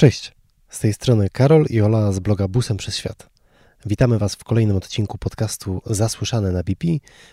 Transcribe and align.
Cześć, 0.00 0.32
z 0.68 0.80
tej 0.80 0.92
strony 0.92 1.30
Karol 1.32 1.66
i 1.70 1.80
Ola 1.80 2.12
z 2.12 2.18
bloga 2.18 2.48
Busem 2.48 2.76
przez 2.76 2.96
Świat. 2.96 3.30
Witamy 3.86 4.18
Was 4.18 4.34
w 4.34 4.44
kolejnym 4.44 4.76
odcinku 4.76 5.18
podcastu 5.18 5.82
Zasłyszane 5.86 6.52
na 6.52 6.62
BP, 6.62 6.86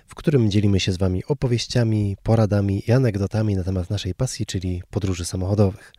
w 0.08 0.16
którym 0.16 0.52
dzielimy 0.52 0.80
się 0.80 0.92
z 0.92 0.98
Wami 0.98 1.26
opowieściami, 1.26 2.18
poradami 2.24 2.84
i 2.88 2.92
anegdotami 2.92 3.56
na 3.56 3.64
temat 3.64 3.90
naszej 3.90 4.16
pasji, 4.16 4.46
czyli 4.46 4.84
podróży 4.90 5.26
samochodowych. 5.26 5.94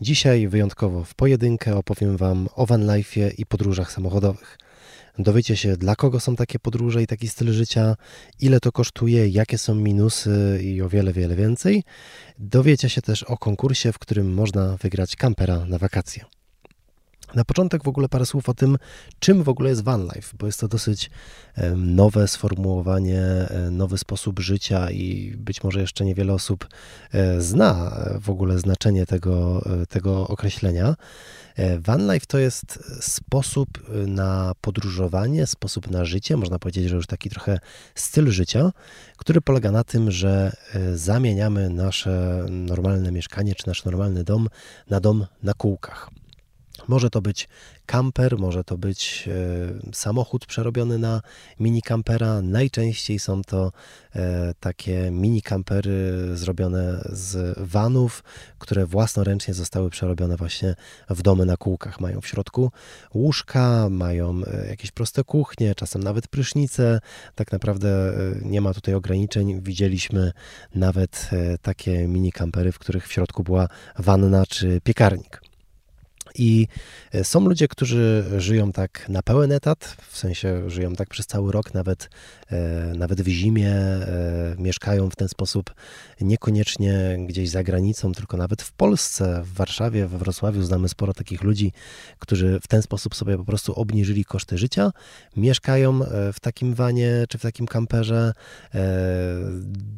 Dzisiaj 0.00 0.48
wyjątkowo 0.48 1.04
w 1.04 1.14
pojedynkę 1.14 1.76
opowiem 1.76 2.16
Wam 2.16 2.48
o 2.54 2.66
vanlife'ie 2.66 3.30
i 3.38 3.46
podróżach 3.46 3.92
samochodowych– 3.92 4.58
Dowiecie 5.18 5.56
się, 5.56 5.76
dla 5.76 5.96
kogo 5.96 6.20
są 6.20 6.36
takie 6.36 6.58
podróże 6.58 7.02
i 7.02 7.06
taki 7.06 7.28
styl 7.28 7.52
życia, 7.52 7.96
ile 8.40 8.60
to 8.60 8.72
kosztuje, 8.72 9.28
jakie 9.28 9.58
są 9.58 9.74
minusy 9.74 10.60
i 10.62 10.82
o 10.82 10.88
wiele, 10.88 11.12
wiele 11.12 11.36
więcej. 11.36 11.84
Dowiecie 12.38 12.88
się 12.88 13.02
też 13.02 13.22
o 13.22 13.36
konkursie, 13.36 13.92
w 13.92 13.98
którym 13.98 14.34
można 14.34 14.76
wygrać 14.76 15.16
kampera 15.16 15.64
na 15.64 15.78
wakacje. 15.78 16.37
Na 17.34 17.44
początek 17.44 17.84
w 17.84 17.88
ogóle 17.88 18.08
parę 18.08 18.26
słów 18.26 18.48
o 18.48 18.54
tym, 18.54 18.78
czym 19.18 19.42
w 19.42 19.48
ogóle 19.48 19.70
jest 19.70 19.82
van 19.82 20.02
life, 20.14 20.36
bo 20.38 20.46
jest 20.46 20.60
to 20.60 20.68
dosyć 20.68 21.10
nowe 21.76 22.28
sformułowanie, 22.28 23.22
e, 23.22 23.70
nowy 23.70 23.98
sposób 23.98 24.40
życia 24.40 24.90
i 24.90 25.34
być 25.36 25.64
może 25.64 25.80
jeszcze 25.80 26.04
niewiele 26.04 26.32
osób 26.32 26.68
e, 27.12 27.40
zna 27.40 27.96
w 28.20 28.30
ogóle 28.30 28.58
znaczenie 28.58 29.06
tego, 29.06 29.62
e, 29.82 29.86
tego 29.86 30.28
określenia. 30.28 30.94
Van 31.78 32.12
life 32.12 32.26
to 32.26 32.38
jest 32.38 32.78
sposób 33.00 33.68
na 34.06 34.52
podróżowanie, 34.60 35.46
sposób 35.46 35.90
na 35.90 36.04
życie, 36.04 36.36
można 36.36 36.58
powiedzieć, 36.58 36.88
że 36.88 36.96
już 36.96 37.06
taki 37.06 37.30
trochę 37.30 37.58
styl 37.94 38.30
życia, 38.30 38.72
który 39.16 39.40
polega 39.40 39.70
na 39.70 39.84
tym, 39.84 40.10
że 40.10 40.56
zamieniamy 40.94 41.70
nasze 41.70 42.46
normalne 42.50 43.12
mieszkanie 43.12 43.54
czy 43.54 43.66
nasz 43.66 43.84
normalny 43.84 44.24
dom 44.24 44.48
na 44.90 45.00
dom 45.00 45.26
na 45.42 45.54
kółkach. 45.54 46.10
Może 46.88 47.10
to 47.10 47.20
być 47.20 47.48
kamper, 47.86 48.38
może 48.38 48.64
to 48.64 48.78
być 48.78 49.28
e, 49.88 49.92
samochód 49.92 50.46
przerobiony 50.46 50.98
na 50.98 51.20
mini 51.60 51.82
kampera. 51.82 52.42
Najczęściej 52.42 53.18
są 53.18 53.42
to 53.42 53.72
e, 54.16 54.54
takie 54.60 55.10
mini 55.10 55.42
kampery 55.42 56.12
zrobione 56.34 57.00
z 57.04 57.58
vanów, 57.58 58.24
które 58.58 58.86
własnoręcznie 58.86 59.54
zostały 59.54 59.90
przerobione 59.90 60.36
właśnie 60.36 60.74
w 61.10 61.22
domy 61.22 61.46
na 61.46 61.56
kółkach. 61.56 62.00
Mają 62.00 62.20
w 62.20 62.26
środku 62.26 62.70
łóżka, 63.14 63.88
mają 63.90 64.40
e, 64.46 64.66
jakieś 64.68 64.90
proste 64.90 65.24
kuchnie, 65.24 65.74
czasem 65.74 66.02
nawet 66.02 66.28
prysznice. 66.28 67.00
Tak 67.34 67.52
naprawdę 67.52 68.12
nie 68.42 68.60
ma 68.60 68.74
tutaj 68.74 68.94
ograniczeń. 68.94 69.60
Widzieliśmy 69.62 70.32
nawet 70.74 71.30
takie 71.62 72.08
mini 72.08 72.32
kampery, 72.32 72.72
w 72.72 72.78
których 72.78 73.08
w 73.08 73.12
środku 73.12 73.42
była 73.42 73.68
wanna 73.98 74.46
czy 74.46 74.80
piekarnik. 74.80 75.47
I 76.38 76.66
e, 77.12 77.24
są 77.24 77.40
ludzie, 77.40 77.68
którzy 77.68 78.24
żyją 78.38 78.72
tak 78.72 79.08
na 79.08 79.22
pełen 79.22 79.52
etat, 79.52 79.96
w 80.08 80.18
sensie 80.18 80.70
żyją 80.70 80.94
tak 80.94 81.08
przez 81.08 81.26
cały 81.26 81.52
rok, 81.52 81.74
nawet, 81.74 82.10
e, 82.50 82.92
nawet 82.96 83.22
w 83.22 83.28
zimie, 83.28 83.70
e, 83.70 84.54
mieszkają 84.58 85.10
w 85.10 85.16
ten 85.16 85.28
sposób 85.28 85.74
niekoniecznie 86.20 87.18
gdzieś 87.26 87.50
za 87.50 87.62
granicą, 87.62 88.12
tylko 88.12 88.36
nawet 88.36 88.62
w 88.62 88.72
Polsce, 88.72 89.42
w 89.44 89.52
Warszawie, 89.52 90.06
we 90.06 90.18
Wrocławiu 90.18 90.62
znamy 90.62 90.88
sporo 90.88 91.14
takich 91.14 91.42
ludzi, 91.42 91.72
którzy 92.18 92.60
w 92.62 92.68
ten 92.68 92.82
sposób 92.82 93.14
sobie 93.14 93.36
po 93.36 93.44
prostu 93.44 93.74
obniżyli 93.74 94.24
koszty 94.24 94.58
życia, 94.58 94.90
mieszkają 95.36 96.00
w 96.32 96.40
takim 96.40 96.74
wanie 96.74 97.24
czy 97.28 97.38
w 97.38 97.42
takim 97.42 97.66
kamperze, 97.66 98.32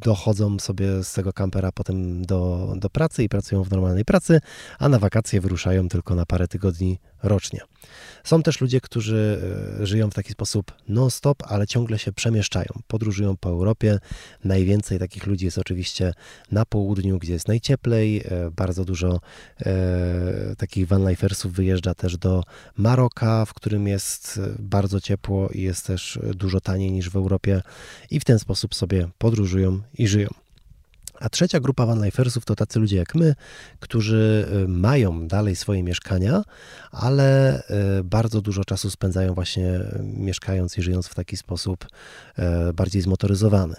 dochodzą 0.01 0.59
sobie 0.59 1.05
z 1.05 1.13
tego 1.13 1.33
kampera 1.33 1.73
potem 1.73 2.27
do, 2.27 2.73
do 2.77 2.91
pracy 2.91 3.25
i 3.25 3.29
pracują 3.29 3.65
w 3.65 3.71
normalnej 3.71 4.05
pracy, 4.05 4.41
a 4.79 4.89
na 4.89 4.99
wakacje 4.99 5.41
wyruszają 5.41 5.89
tylko 5.89 6.15
na 6.15 6.27
parę 6.31 6.49
tygodni 6.49 6.99
rocznie. 7.23 7.61
Są 8.25 8.43
też 8.43 8.61
ludzie, 8.61 8.81
którzy 8.81 9.41
e, 9.81 9.87
żyją 9.87 10.11
w 10.11 10.15
taki 10.15 10.33
sposób 10.33 10.73
non-stop, 10.89 11.43
ale 11.47 11.67
ciągle 11.67 11.99
się 11.99 12.13
przemieszczają, 12.13 12.67
podróżują 12.87 13.37
po 13.37 13.49
Europie. 13.49 13.99
Najwięcej 14.45 14.99
takich 14.99 15.27
ludzi 15.27 15.45
jest 15.45 15.59
oczywiście 15.59 16.13
na 16.53 16.65
południu, 16.65 17.19
gdzie 17.19 17.33
jest 17.33 17.49
najcieplej. 17.49 18.19
E, 18.19 18.51
bardzo 18.51 18.85
dużo 18.85 19.21
e, 19.61 20.57
takich 20.59 20.89
vanlifersów 20.89 21.53
wyjeżdża 21.53 21.95
też 21.95 22.17
do 22.17 22.43
Maroka, 22.77 23.45
w 23.45 23.55
którym 23.55 23.89
jest 23.89 24.41
bardzo 24.59 25.01
ciepło 25.01 25.49
i 25.49 25.63
jest 25.63 25.87
też 25.87 26.19
dużo 26.35 26.61
taniej 26.61 26.93
niż 26.93 27.11
w 27.11 27.17
Europie 27.17 27.63
i 28.11 28.21
w 28.21 28.25
ten 28.25 28.39
sposób 28.39 28.75
sobie 28.75 29.09
podróżują 29.19 29.81
i 29.99 30.09
żyją. 30.09 30.29
A 31.21 31.29
trzecia 31.29 31.61
grupa 31.61 31.87
vanlifersów 31.87 32.45
to 32.45 32.55
tacy 32.55 32.79
ludzie 32.79 32.97
jak 32.97 33.15
my, 33.15 33.35
którzy 33.81 34.49
y, 34.65 34.69
mają 34.69 35.29
dalej 35.29 35.57
swoje 35.57 35.83
mieszkania, 35.83 36.43
ale 36.91 37.61
y, 37.99 38.05
bardzo 38.05 38.41
dużo 38.41 38.65
czasu 38.65 38.91
spędzają 38.91 39.35
właśnie 39.35 39.69
y, 39.69 40.03
mieszkając 40.03 40.79
i 40.79 40.83
żyjąc 40.83 41.07
w 41.07 41.15
taki 41.15 41.37
sposób 41.37 41.87
bardziej 42.75 43.03
zmotoryzowany. 43.03 43.77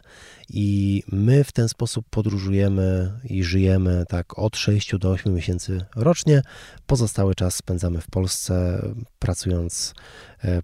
I 0.49 1.03
my 1.11 1.43
w 1.43 1.51
ten 1.51 1.69
sposób 1.69 2.05
podróżujemy 2.09 3.11
i 3.23 3.43
żyjemy 3.43 4.05
tak 4.07 4.39
od 4.39 4.57
6 4.57 4.97
do 4.97 5.09
8 5.11 5.33
miesięcy 5.33 5.85
rocznie. 5.95 6.41
Pozostały 6.87 7.35
czas 7.35 7.55
spędzamy 7.55 8.01
w 8.01 8.07
Polsce, 8.07 8.81
pracując 9.19 9.93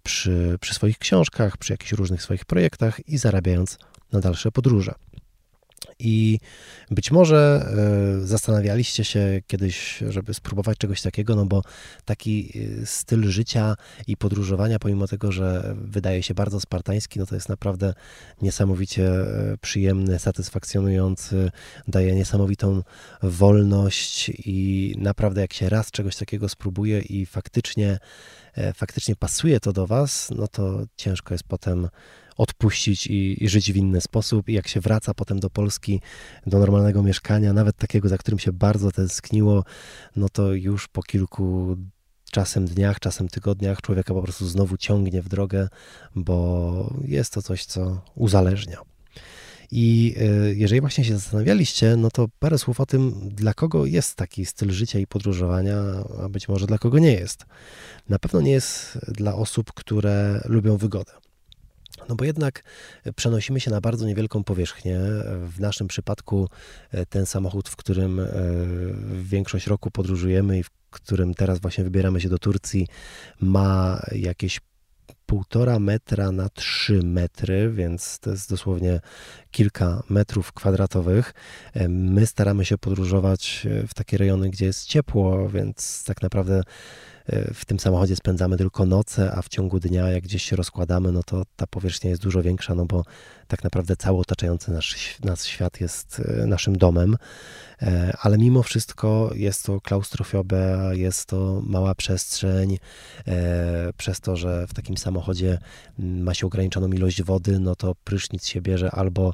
przy, 0.03 0.57
przy 0.61 0.73
swoich 0.73 0.97
książkach, 0.97 1.57
przy 1.57 1.73
jakichś 1.73 1.91
różnych 1.91 2.21
swoich 2.21 2.45
projektach 2.45 3.07
i 3.07 3.17
zarabiając 3.17 3.77
na 4.11 4.19
dalsze 4.19 4.51
podróże. 4.51 4.93
I 5.99 6.39
być 6.91 7.11
może 7.11 7.69
e, 8.23 8.27
zastanawialiście 8.27 9.03
się 9.03 9.41
kiedyś, 9.47 10.03
żeby 10.09 10.33
spróbować 10.33 10.77
czegoś 10.77 11.01
takiego, 11.01 11.35
no 11.35 11.45
bo 11.45 11.61
taki 12.05 12.53
e, 12.81 12.85
styl 12.85 13.29
życia 13.29 13.75
i 14.07 14.17
podróżowania, 14.17 14.79
pomimo 14.79 15.07
tego, 15.07 15.31
że 15.31 15.75
wydaje 15.77 16.23
się 16.23 16.33
bardzo 16.33 16.59
spartański, 16.59 17.19
no 17.19 17.25
to 17.25 17.35
jest 17.35 17.49
naprawdę 17.49 17.93
niesamowicie 18.41 19.09
e, 19.09 19.57
przyjemny, 19.61 20.19
satysfakcjonujący, 20.19 21.51
daje 21.87 22.15
niesamowitą 22.15 22.83
wolność 23.23 24.31
i 24.45 24.93
naprawdę 24.97 25.41
jak 25.41 25.53
się 25.53 25.69
raz 25.69 25.91
czegoś 25.91 26.15
takiego 26.15 26.49
spróbuje 26.49 26.99
i 26.99 27.25
faktycznie, 27.25 27.99
faktycznie 28.75 29.15
pasuje 29.15 29.59
to 29.59 29.73
do 29.73 29.87
Was, 29.87 30.29
no 30.35 30.47
to 30.47 30.83
ciężko 30.95 31.33
jest 31.33 31.43
potem 31.43 31.89
odpuścić 32.37 33.07
i, 33.07 33.43
i, 33.43 33.49
żyć 33.49 33.73
w 33.73 33.75
inny 33.75 34.01
sposób. 34.01 34.49
I 34.49 34.53
jak 34.53 34.67
się 34.67 34.79
wraca 34.79 35.13
potem 35.13 35.39
do 35.39 35.49
Polski, 35.49 36.01
do 36.47 36.59
normalnego 36.59 37.03
mieszkania, 37.03 37.53
nawet 37.53 37.77
takiego, 37.77 38.09
za 38.09 38.17
którym 38.17 38.39
się 38.39 38.53
bardzo 38.53 38.91
tęskniło, 38.91 39.63
no 40.15 40.29
to 40.29 40.53
już 40.53 40.87
po 40.87 41.03
kilku 41.03 41.77
czasem 42.31 42.65
dniach, 42.65 42.99
czasem 42.99 43.27
tygodniach 43.27 43.81
człowieka 43.81 44.13
po 44.13 44.21
prostu 44.21 44.47
znowu 44.47 44.77
ciągnie 44.77 45.21
w 45.21 45.29
drogę, 45.29 45.67
bo 46.15 46.93
jest 47.05 47.33
to 47.33 47.41
coś, 47.41 47.65
co 47.65 48.01
uzależnia. 48.15 48.77
I 49.71 50.15
e, 50.17 50.53
jeżeli 50.53 50.81
właśnie 50.81 51.03
się 51.03 51.13
zastanawialiście, 51.13 51.95
no 51.95 52.09
to 52.11 52.27
parę 52.39 52.57
słów 52.57 52.79
o 52.79 52.85
tym, 52.85 53.29
dla 53.29 53.53
kogo 53.53 53.85
jest 53.85 54.15
taki 54.15 54.45
styl 54.45 54.71
życia 54.71 54.99
i 54.99 55.07
podróżowania, 55.07 55.77
a 56.23 56.29
być 56.29 56.49
może 56.49 56.67
dla 56.67 56.77
kogo 56.77 56.99
nie 56.99 57.13
jest. 57.13 57.45
Na 58.09 58.19
pewno 58.19 58.41
nie 58.41 58.51
jest 58.51 58.97
dla 59.07 59.35
osób, 59.35 59.73
które 59.73 60.41
lubią 60.45 60.77
wygodę. 60.77 61.11
No 62.09 62.15
bo 62.15 62.25
jednak 62.25 62.63
przenosimy 63.15 63.59
się 63.59 63.71
na 63.71 63.81
bardzo 63.81 64.05
niewielką 64.05 64.43
powierzchnię. 64.43 64.99
W 65.47 65.59
naszym 65.59 65.87
przypadku 65.87 66.49
e, 66.91 67.05
ten 67.05 67.25
samochód, 67.25 67.69
w 67.69 67.75
którym 67.75 68.19
e, 68.19 68.27
większość 69.23 69.67
roku 69.67 69.91
podróżujemy 69.91 70.59
i 70.59 70.63
w 70.63 70.69
którym 70.89 71.33
teraz 71.33 71.59
właśnie 71.59 71.83
wybieramy 71.83 72.21
się 72.21 72.29
do 72.29 72.37
Turcji, 72.37 72.87
ma 73.41 74.01
jakieś 74.11 74.59
półtora 75.25 75.79
metra 75.79 76.31
na 76.31 76.49
trzy 76.49 77.03
metry, 77.03 77.71
więc 77.71 78.19
to 78.19 78.29
jest 78.29 78.49
dosłownie 78.49 78.99
kilka 79.51 80.03
metrów 80.09 80.53
kwadratowych. 80.53 81.33
E, 81.73 81.87
my 81.89 82.25
staramy 82.25 82.65
się 82.65 82.77
podróżować 82.77 83.67
w 83.87 83.93
takie 83.93 84.17
rejony, 84.17 84.49
gdzie 84.49 84.65
jest 84.65 84.85
ciepło, 84.85 85.49
więc 85.49 86.03
tak 86.03 86.21
naprawdę 86.21 86.63
w 87.53 87.65
tym 87.65 87.79
samochodzie 87.79 88.15
spędzamy 88.15 88.57
tylko 88.57 88.85
noce, 88.85 89.31
a 89.31 89.41
w 89.41 89.49
ciągu 89.49 89.79
dnia, 89.79 90.09
jak 90.09 90.23
gdzieś 90.23 90.43
się 90.43 90.55
rozkładamy, 90.55 91.11
no 91.11 91.23
to 91.23 91.43
ta 91.55 91.67
powierzchnia 91.67 92.09
jest 92.09 92.21
dużo 92.21 92.41
większa, 92.41 92.75
no 92.75 92.85
bo 92.85 93.03
tak 93.47 93.63
naprawdę 93.63 93.95
cały 93.95 94.19
otaczający 94.19 94.71
nas, 94.71 94.85
nas 95.23 95.45
świat 95.45 95.81
jest 95.81 96.21
e, 96.25 96.45
naszym 96.45 96.77
domem. 96.77 97.17
E, 97.81 98.17
ale 98.21 98.37
mimo 98.37 98.63
wszystko 98.63 99.31
jest 99.35 99.65
to 99.65 99.81
klaustrofobia, 99.81 100.93
jest 100.93 101.25
to 101.25 101.61
mała 101.65 101.95
przestrzeń. 101.95 102.77
E, 103.27 103.93
przez 103.97 104.19
to, 104.19 104.35
że 104.35 104.67
w 104.67 104.73
takim 104.73 104.97
samochodzie 104.97 105.57
ma 105.99 106.33
się 106.33 106.47
ograniczoną 106.47 106.87
ilość 106.87 107.23
wody, 107.23 107.59
no 107.59 107.75
to 107.75 107.95
prysznic 108.03 108.47
się 108.47 108.61
bierze 108.61 108.91
albo 108.91 109.33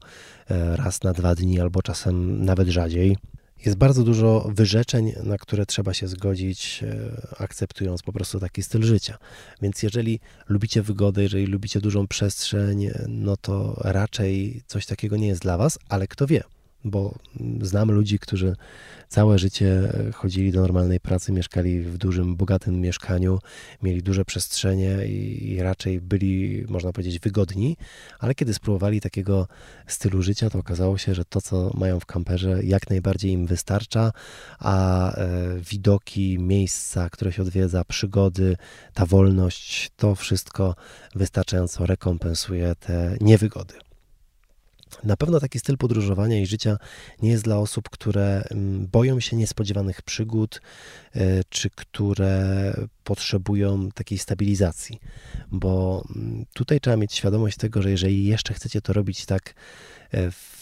raz 0.75 1.03
na 1.03 1.13
dwa 1.13 1.35
dni, 1.35 1.59
albo 1.59 1.81
czasem 1.81 2.45
nawet 2.45 2.67
rzadziej. 2.67 3.17
Jest 3.65 3.77
bardzo 3.77 4.03
dużo 4.03 4.49
wyrzeczeń, 4.55 5.13
na 5.23 5.37
które 5.37 5.65
trzeba 5.65 5.93
się 5.93 6.07
zgodzić, 6.07 6.83
e, 6.83 7.41
akceptując 7.41 8.01
po 8.01 8.13
prostu 8.13 8.39
taki 8.39 8.63
styl 8.63 8.83
życia. 8.83 9.17
Więc 9.61 9.83
jeżeli 9.83 10.19
lubicie 10.49 10.81
wygodę, 10.81 11.23
jeżeli 11.23 11.45
lubicie 11.45 11.81
dużą 11.81 12.07
przestrzeń, 12.07 12.89
no 13.07 13.37
to 13.37 13.81
raczej 13.83 14.61
coś 14.67 14.85
takiego 14.85 15.17
nie 15.17 15.27
jest 15.27 15.41
dla 15.41 15.57
Was, 15.57 15.79
ale 15.89 16.07
kto 16.07 16.27
wie, 16.27 16.43
bo 16.83 17.15
znam 17.61 17.91
ludzi, 17.91 18.19
którzy 18.19 18.55
całe 19.07 19.39
życie 19.39 19.93
chodzili 20.13 20.51
do 20.51 20.61
normalnej 20.61 20.99
pracy, 20.99 21.31
mieszkali 21.31 21.81
w 21.81 21.97
dużym, 21.97 22.35
bogatym 22.35 22.81
mieszkaniu, 22.81 23.39
mieli 23.83 24.03
duże 24.03 24.25
przestrzenie 24.25 25.05
i, 25.05 25.59
raczej 25.61 26.01
byli, 26.01 26.65
można 26.69 26.91
powiedzieć, 26.91 27.19
wygodni, 27.19 27.77
ale 28.19 28.35
kiedy 28.35 28.53
spróbowali 28.53 29.01
takiego 29.01 29.47
stylu 29.87 30.21
życia, 30.21 30.49
to 30.49 30.59
okazało 30.59 30.97
się, 30.97 31.15
że 31.15 31.25
to, 31.25 31.41
co 31.41 31.71
mają 31.73 31.99
w 31.99 32.05
kamperze, 32.05 32.63
jak 32.63 32.89
najbardziej 32.89 33.31
im 33.31 33.45
wystarcza, 33.45 34.11
a 34.59 35.15
e, 35.15 35.27
widoki, 35.71 36.39
miejsca, 36.39 37.09
które 37.09 37.31
się 37.31 37.41
odwiedza, 37.41 37.83
przygody, 37.83 38.55
ta 38.93 39.05
wolność, 39.05 39.91
to 39.95 40.15
wszystko 40.15 40.75
wystarczająco 41.15 41.85
rekompensuje 41.85 42.75
te 42.75 43.17
niewygody. 43.21 43.82
Na 45.03 45.17
pewno 45.17 45.39
taki 45.39 45.59
styl 45.59 45.77
podróżowania 45.77 46.41
i 46.41 46.45
życia 46.45 46.77
nie 47.21 47.29
jest 47.29 47.43
dla 47.43 47.57
osób, 47.57 47.89
które 47.89 48.43
mm, 48.51 48.87
boją 48.87 49.19
się 49.19 49.35
niespodziewanych 49.35 50.01
przygód, 50.01 50.61
e, 51.15 51.43
czy 51.49 51.69
które 51.69 52.73
potrzebują 53.03 53.91
takiej 53.91 54.17
stabilizacji, 54.17 54.99
bo 55.51 56.03
mm, 56.15 56.45
tutaj 56.53 56.79
trzeba 56.79 56.97
mieć 56.97 57.13
świadomość 57.13 57.57
tego, 57.57 57.81
że 57.81 57.91
jeżeli 57.91 58.25
jeszcze 58.25 58.53
chcecie 58.53 58.81
to 58.81 58.93
robić 58.93 59.25
tak 59.25 59.53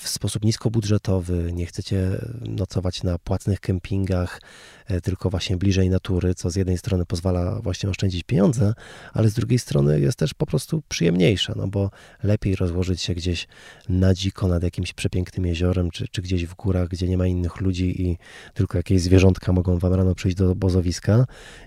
w 0.02 0.08
sposób 0.10 0.46
niskobudżetowy, 0.46 1.54
nie 1.54 1.66
chcecie 1.66 2.10
nocować 2.42 3.04
na 3.04 3.18
płatnych 3.18 3.60
kempingach, 3.60 4.42
e, 4.88 5.02
tylko 5.02 5.30
właśnie 5.30 5.58
bliżej 5.58 5.90
natury, 5.90 6.36
co 6.36 6.50
z 6.50 6.56
jednej 6.56 6.78
strony 6.78 7.06
pozwala 7.06 7.62
właśnie 7.62 7.90
oszczędzić 7.90 8.24
pieniądze, 8.24 8.74
ale 9.14 9.30
z 9.30 9.34
drugiej 9.34 9.60
strony 9.60 10.00
jest 10.00 10.18
też 10.18 10.34
po 10.34 10.46
prostu 10.46 10.84
przyjemniejsze, 10.90 11.54
no 11.56 11.68
bo 11.68 11.90
lepiej 12.24 12.56
rozłożyć 12.56 13.02
się 13.02 13.14
gdzieś 13.14 13.48
na 13.90 14.14
dziko 14.14 14.48
nad 14.48 14.64
jakimś 14.64 14.94
przepięknym 14.94 15.46
jeziorem, 15.46 15.92
czy, 15.92 16.08
czy 16.08 16.22
gdzieś 16.22 16.46
w 16.46 16.56
górach, 16.56 16.88
gdzie 16.88 17.08
nie 17.08 17.18
ma 17.18 17.28
innych 17.28 17.62
ludzi 17.62 18.02
i 18.02 18.18
tylko 18.54 18.78
jakieś 18.78 19.02
zwierzątka 19.02 19.54
mogą 19.54 19.78
wam 19.78 19.94
rano 19.94 20.16
przyjść 20.16 20.38
do 20.38 20.52
obozowiska, 20.52 21.26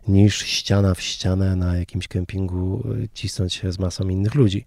niż 0.08 0.38
ściana 0.38 0.94
w 0.94 1.00
ścianę 1.00 1.56
na 1.56 1.76
jakimś 1.76 2.08
kempingu 2.08 2.84
e, 3.04 3.08
cisnąć 3.14 3.54
się 3.54 3.72
z 3.72 3.78
masą 3.78 4.08
innych 4.08 4.34
ludzi. 4.34 4.64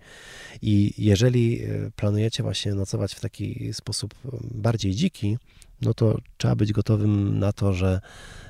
I 0.62 0.94
jeżeli 0.98 1.64
e, 1.64 1.92
planujecie 1.96 2.44
właśnie 2.44 2.76
nocować 2.76 3.07
w 3.14 3.20
taki 3.20 3.74
sposób 3.74 4.14
bardziej 4.52 4.96
dziki, 4.96 5.38
no 5.82 5.94
to 5.94 6.18
trzeba 6.38 6.56
być 6.56 6.74
gotowym 6.74 7.40
na 7.40 7.54
to, 7.54 7.74
że 7.74 8.02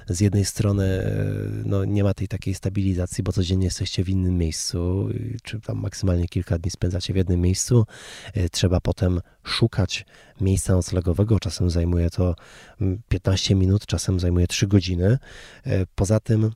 z 0.07 0.19
jednej 0.19 0.45
strony 0.45 0.83
e, 0.83 1.13
no, 1.65 1.85
nie 1.85 2.03
ma 2.03 2.13
tej 2.13 2.27
takiej 2.27 2.53
stabilizacji, 2.53 3.23
bo 3.23 3.31
codziennie 3.31 3.65
jesteście 3.65 4.03
w 4.03 4.09
innym 4.09 4.37
miejscu, 4.37 5.09
czy 5.43 5.59
tam 5.61 5.79
maksymalnie 5.79 6.27
kilka 6.27 6.57
dni 6.57 6.71
spędzacie 6.71 7.13
w 7.13 7.15
jednym 7.15 7.41
miejscu. 7.41 7.85
Trzeba 8.51 8.81
potem 8.81 9.21
szukać 9.43 10.05
miejsca 10.41 10.73
noclegowego, 10.73 11.39
czasem 11.39 11.69
zajmuje 11.69 12.09
to 12.09 12.35
15 13.09 13.53
mm, 13.53 13.61
minut, 13.61 13.85
czasem 13.85 14.19
zajmuje 14.19 14.47
3 14.47 14.67
godziny. 14.67 15.17
Poza 15.95 16.19
tym 16.19 16.51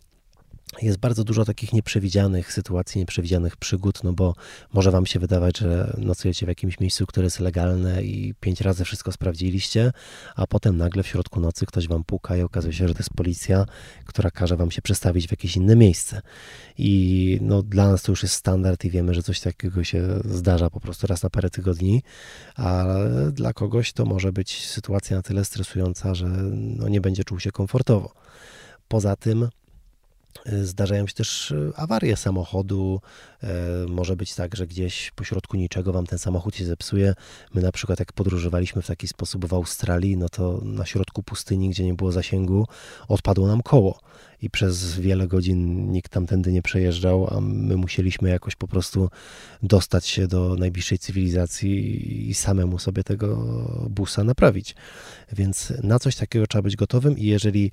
jest 0.82 0.98
bardzo 0.98 1.24
dużo 1.24 1.46
takich 1.46 1.74
nieprzewidzianych 1.74 2.54
sytuacji, 2.54 3.00
nieprzewidzianych 3.00 3.58
przygód, 3.58 4.04
no 4.04 4.14
bo 4.14 4.36
może 4.74 4.92
wam 4.92 5.06
się 5.06 5.20
wydawać, 5.20 5.58
że 5.58 5.94
nocujecie 5.98 6.46
w 6.46 6.50
jakimś 6.50 6.80
miejscu, 6.80 7.06
które 7.06 7.24
jest 7.24 7.40
legalne 7.40 8.04
i 8.04 8.34
pięć 8.40 8.62
razy 8.62 8.86
wszystko 8.86 9.12
sprawdziliście, 9.12 9.92
a 10.36 10.48
potem 10.48 10.78
nagle 10.78 11.04
w 11.04 11.08
środku 11.08 11.40
nocy 11.40 11.66
ktoś 11.66 11.88
wam 11.88 12.04
puka 12.04 12.38
i 12.38 12.42
okazuje 12.42 12.74
się, 12.74 12.88
że 12.88 12.94
to 12.94 13.00
jest 13.00 13.14
policja, 13.14 13.66
która 14.06 14.32
każe 14.32 14.58
wam 14.58 14.72
się 14.72 14.82
przestawić 14.82 15.28
w 15.28 15.32
jakieś 15.32 15.56
inne 15.56 15.76
miejsce. 15.76 16.22
I 16.78 17.38
no, 17.42 17.64
dla 17.64 17.88
nas 17.88 18.02
to 18.02 18.12
już 18.12 18.24
jest 18.24 18.36
standard 18.36 18.86
i 18.86 18.90
wiemy, 18.90 19.14
że 19.14 19.24
coś 19.24 19.40
takiego 19.40 19.84
się 19.84 20.08
zdarza 20.26 20.70
po 20.70 20.80
prostu 20.80 21.08
raz 21.08 21.24
na 21.24 21.30
parę 21.30 21.50
tygodni, 21.50 22.04
a 22.56 22.86
dla 23.32 23.54
kogoś 23.54 23.94
to 23.94 24.06
może 24.06 24.34
być 24.34 24.68
sytuacja 24.68 25.18
na 25.18 25.24
tyle 25.24 25.46
stresująca, 25.46 26.16
że 26.16 26.28
no, 26.52 26.88
nie 26.88 27.02
będzie 27.02 27.24
czuł 27.24 27.40
się 27.40 27.52
komfortowo. 27.52 28.14
Poza 28.88 29.16
tym, 29.16 29.50
zdarzają 30.64 31.08
się 31.08 31.14
też 31.14 31.52
y, 31.52 31.72
awarie 31.76 32.16
samochodu. 32.16 33.02
E, 33.44 33.48
może 33.88 34.16
być 34.16 34.36
tak, 34.36 34.56
że 34.56 34.68
gdzieś 34.68 35.12
pośrodku 35.12 35.58
niczego 35.58 35.94
wam 35.94 36.06
ten 36.08 36.20
samochód 36.20 36.56
się 36.56 36.66
zepsuje. 36.66 37.14
My 37.54 37.62
na 37.62 37.72
przykład 37.72 38.00
jak 38.00 38.14
podróżowaliśmy 38.14 38.82
w 38.82 38.88
taki 38.88 39.08
sposób 39.08 39.46
w 39.46 39.54
Australii, 39.54 40.18
no 40.18 40.30
to 40.30 40.60
na 40.64 40.86
środku 40.86 41.24
pustyni, 41.24 41.70
gdzie 41.70 41.86
nie 41.86 41.94
było 41.94 42.12
zasięgu, 42.12 42.68
odpadło 43.08 43.48
nam 43.48 43.62
koło 43.62 44.00
i 44.42 44.50
przez 44.50 45.00
wiele 45.00 45.28
godzin 45.28 45.92
nikt 45.92 46.12
tamtędy 46.12 46.52
nie 46.52 46.62
przejeżdżał, 46.62 47.38
a 47.38 47.42
my 47.42 47.78
musieliśmy 47.78 48.30
jakoś 48.30 48.56
po 48.56 48.68
prostu 48.68 49.10
dostać 49.64 50.06
się 50.06 50.28
do 50.28 50.56
najbliższej 50.56 51.00
cywilizacji 51.00 52.30
i 52.30 52.34
samemu 52.34 52.80
sobie 52.80 53.04
tego 53.04 53.38
busa 53.90 54.24
naprawić. 54.24 54.76
Więc 55.34 55.74
na 55.84 56.00
coś 56.00 56.16
takiego 56.16 56.48
trzeba 56.48 56.62
być 56.62 56.76
gotowym 56.76 57.18
i 57.18 57.26
jeżeli 57.26 57.72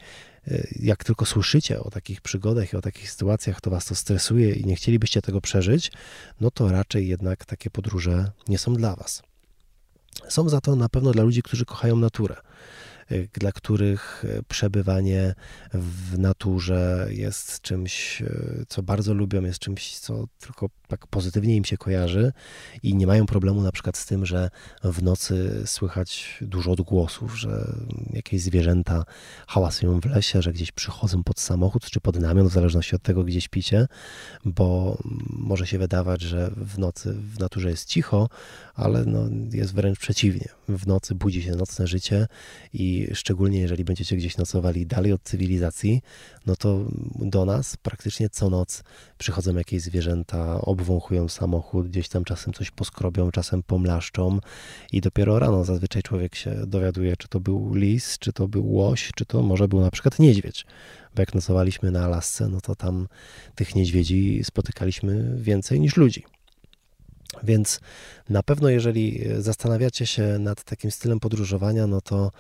e, 0.49 0.67
jak 0.81 1.05
tylko 1.05 1.27
słyszycie 1.27 1.81
o 1.81 1.91
takich 1.91 2.21
przygodach 2.21 2.73
i 2.73 2.77
o 2.77 2.81
takich 2.81 3.11
sytuacjach, 3.11 3.61
to 3.61 3.71
was 3.71 3.85
to 3.85 3.95
stresuje 3.95 4.53
i 4.53 4.65
nie 4.65 4.77
chcielibyście 4.77 5.23
tego 5.23 5.41
przeżyć, 5.41 5.93
no 6.41 6.51
to 6.51 6.69
raczej 6.69 7.09
jednak 7.09 7.45
takie 7.45 7.71
podróże 7.71 8.31
nie 8.49 8.59
są 8.59 8.75
dla 8.75 8.97
was. 8.97 9.23
Są 10.29 10.49
za 10.49 10.61
to 10.61 10.77
na 10.77 10.89
pewno 10.89 11.13
dla 11.13 11.23
ludzi, 11.23 11.43
którzy 11.43 11.65
kochają 11.65 11.97
naturę. 11.97 12.37
Dla 13.33 13.53
których 13.53 14.25
y, 14.25 14.43
przebywanie 14.49 15.35
w 15.75 16.19
naturze 16.19 17.09
jest 17.11 17.61
czymś, 17.61 18.23
y, 18.23 18.65
co 18.69 18.83
bardzo 18.83 19.15
lubią, 19.15 19.43
jest 19.43 19.59
czymś, 19.59 19.99
co 19.99 20.25
tylko 20.41 20.69
tak 20.89 21.07
pozytywnie 21.07 21.57
im 21.57 21.65
się 21.65 21.77
kojarzy 21.77 22.33
i 22.83 22.95
nie 22.95 23.07
mają 23.07 23.27
problemu 23.27 23.61
na 23.61 23.73
przykład 23.73 23.97
z 23.97 24.07
tym, 24.07 24.27
że 24.27 24.51
w 24.85 25.03
nocy 25.03 25.63
słychać 25.67 26.39
dużo 26.41 26.73
odgłosów, 26.73 27.39
że 27.39 27.73
jakieś 28.13 28.43
zwierzęta 28.43 29.05
hałasują 29.47 30.01
w 30.01 30.05
lesie, 30.05 30.43
że 30.43 30.53
gdzieś 30.53 30.73
przychodzą 30.73 31.25
pod 31.25 31.41
samochód 31.41 31.91
czy 31.91 32.01
pod 32.01 32.21
namiot, 32.21 32.47
w 32.47 32.53
zależności 32.53 32.97
od 32.97 33.03
tego, 33.03 33.25
gdzie 33.25 33.41
śpicie, 33.41 33.87
bo 34.45 34.99
może 35.31 35.67
się 35.67 35.79
wydawać, 35.79 36.23
że 36.23 36.51
w 36.57 36.79
nocy 36.79 37.13
w 37.13 37.39
naturze 37.39 37.71
jest 37.71 37.89
cicho, 37.89 38.29
ale 38.75 39.05
no, 39.05 39.29
jest 39.53 39.75
wręcz 39.75 39.99
przeciwnie. 39.99 40.49
W 40.69 40.87
nocy 40.87 41.15
budzi 41.15 41.43
się 41.43 41.53
nocne 41.53 41.87
życie 41.87 42.27
i 42.73 42.98
szczególnie 43.15 43.61
jeżeli 43.61 43.85
będziecie 43.85 44.17
gdzieś 44.17 44.37
nocowali 44.37 44.87
dalej 44.87 45.13
od 45.13 45.23
cywilizacji, 45.23 46.03
no 46.47 46.57
to 46.57 46.85
do 47.15 47.45
nas 47.45 47.77
praktycznie 47.77 48.31
co 48.31 48.51
noc 48.51 48.83
przychodzą 49.19 49.57
jakieś 49.57 49.83
zwierzęta, 49.83 50.61
obwąchują 50.61 51.29
samochód, 51.29 51.89
gdzieś 51.89 52.09
tam 52.09 52.25
czasem 52.25 52.53
coś 52.53 52.71
poskrobią, 52.71 53.31
czasem 53.31 53.63
pomlaszczą 53.63 54.39
i 54.93 55.01
dopiero 55.01 55.39
rano 55.39 55.65
zazwyczaj 55.65 56.03
człowiek 56.03 56.35
się 56.35 56.67
dowiaduje, 56.67 57.17
czy 57.17 57.29
to 57.29 57.41
był 57.41 57.75
lis, 57.75 58.19
czy 58.19 58.33
to 58.33 58.49
był 58.49 58.73
łoś, 58.73 59.11
czy 59.15 59.25
to 59.25 59.43
może 59.43 59.69
był 59.69 59.81
na 59.81 59.91
przykład 59.91 60.19
niedźwiedź. 60.19 60.67
Bo 61.15 61.23
jak 61.23 61.35
nocowaliśmy 61.35 61.91
na 61.91 62.05
Alasce, 62.05 62.49
no 62.49 62.61
to 62.61 62.75
tam 62.75 63.09
tych 63.55 63.75
niedźwiedzi 63.75 64.41
spotykaliśmy 64.45 65.35
więcej 65.37 65.81
niż 65.81 65.97
ludzi. 65.97 66.25
Więc 67.43 67.81
na 68.29 68.43
pewno, 68.43 68.69
jeżeli 68.69 69.21
zastanawiacie 69.39 70.07
się 70.07 70.39
nad 70.39 70.65
takim 70.65 70.91
stylem 70.91 71.21
podróżowania, 71.21 71.87
no 71.87 72.01
to 72.01 72.33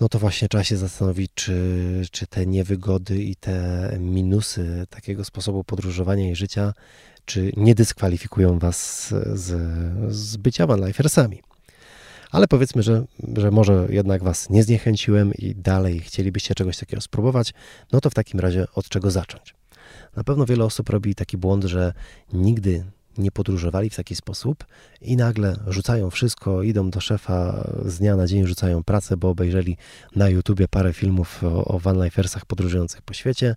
no 0.00 0.08
to 0.08 0.18
właśnie 0.18 0.48
trzeba 0.48 0.64
się 0.64 0.76
zastanowić, 0.76 1.30
czy, 1.34 2.02
czy 2.10 2.26
te 2.26 2.46
niewygody 2.46 3.22
i 3.22 3.36
te 3.36 3.96
minusy 4.00 4.86
takiego 4.90 5.24
sposobu 5.24 5.64
podróżowania 5.64 6.30
i 6.30 6.34
życia, 6.34 6.72
czy 7.24 7.52
nie 7.56 7.74
dyskwalifikują 7.74 8.58
was 8.58 9.08
z, 9.34 9.46
z 10.14 10.36
bycia 10.36 10.66
vanlifersami. 10.66 11.42
Ale 12.30 12.48
powiedzmy, 12.48 12.82
że, 12.82 13.04
że 13.36 13.50
może 13.50 13.86
jednak 13.90 14.22
was 14.22 14.50
nie 14.50 14.62
zniechęciłem 14.62 15.34
i 15.34 15.54
dalej 15.54 16.00
chcielibyście 16.00 16.54
czegoś 16.54 16.78
takiego 16.78 17.00
spróbować, 17.00 17.54
no 17.92 18.00
to 18.00 18.10
w 18.10 18.14
takim 18.14 18.40
razie 18.40 18.66
od 18.74 18.88
czego 18.88 19.10
zacząć? 19.10 19.54
Na 20.16 20.24
pewno 20.24 20.46
wiele 20.46 20.64
osób 20.64 20.88
robi 20.88 21.14
taki 21.14 21.36
błąd, 21.36 21.64
że 21.64 21.92
nigdy 22.32 22.84
nie 23.18 23.30
podróżowali 23.30 23.90
w 23.90 23.96
taki 23.96 24.16
sposób 24.16 24.64
i 25.00 25.16
nagle 25.16 25.56
rzucają 25.66 26.10
wszystko, 26.10 26.62
idą 26.62 26.90
do 26.90 27.00
szefa 27.00 27.68
z 27.84 27.98
dnia 27.98 28.16
na 28.16 28.26
dzień, 28.26 28.46
rzucają 28.46 28.84
pracę, 28.84 29.16
bo 29.16 29.28
obejrzeli 29.30 29.76
na 30.16 30.28
YouTubie 30.28 30.68
parę 30.68 30.92
filmów 30.92 31.44
o, 31.44 31.64
o 31.64 31.78
vanlifersach 31.78 32.46
podróżujących 32.46 33.02
po 33.02 33.14
świecie, 33.14 33.56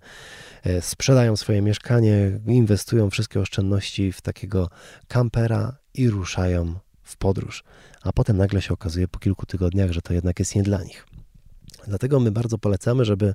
e, 0.64 0.82
sprzedają 0.82 1.36
swoje 1.36 1.62
mieszkanie, 1.62 2.40
inwestują 2.46 3.10
wszystkie 3.10 3.40
oszczędności 3.40 4.12
w 4.12 4.20
takiego 4.20 4.70
kampera 5.08 5.76
i 5.94 6.10
ruszają 6.10 6.74
w 7.02 7.16
podróż. 7.16 7.64
A 8.02 8.12
potem 8.12 8.36
nagle 8.36 8.62
się 8.62 8.74
okazuje 8.74 9.08
po 9.08 9.18
kilku 9.18 9.46
tygodniach, 9.46 9.92
że 9.92 10.02
to 10.02 10.12
jednak 10.12 10.38
jest 10.38 10.54
nie 10.54 10.62
dla 10.62 10.82
nich. 10.82 11.06
Dlatego 11.86 12.20
my 12.20 12.30
bardzo 12.30 12.58
polecamy, 12.58 13.04
żeby 13.04 13.34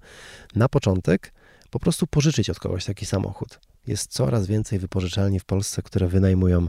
na 0.56 0.70
początek 0.70 1.34
po 1.70 1.80
prostu 1.80 2.08
pożyczyć 2.08 2.50
od 2.50 2.60
kogoś 2.60 2.86
taki 2.86 3.06
samochód 3.06 3.60
jest 3.88 4.12
coraz 4.12 4.48
więcej 4.48 4.80
wypożyczalni 4.80 5.40
w 5.40 5.46
Polsce, 5.46 5.82
które 5.82 6.08
wynajmują 6.08 6.68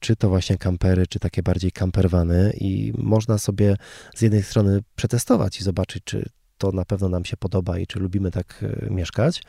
czy 0.00 0.16
to 0.16 0.28
właśnie 0.28 0.58
kampery, 0.58 1.06
czy 1.06 1.18
takie 1.18 1.42
bardziej 1.42 1.72
kamperwany 1.72 2.52
i 2.60 2.92
można 2.98 3.38
sobie 3.38 3.76
z 4.14 4.22
jednej 4.22 4.42
strony 4.42 4.80
przetestować 4.96 5.60
i 5.60 5.64
zobaczyć, 5.64 6.04
czy 6.04 6.28
to 6.58 6.72
na 6.72 6.84
pewno 6.84 7.08
nam 7.08 7.24
się 7.24 7.36
podoba 7.36 7.78
i 7.78 7.86
czy 7.86 7.98
lubimy 7.98 8.30
tak 8.30 8.64
e, 8.64 8.90
mieszkać, 8.90 9.42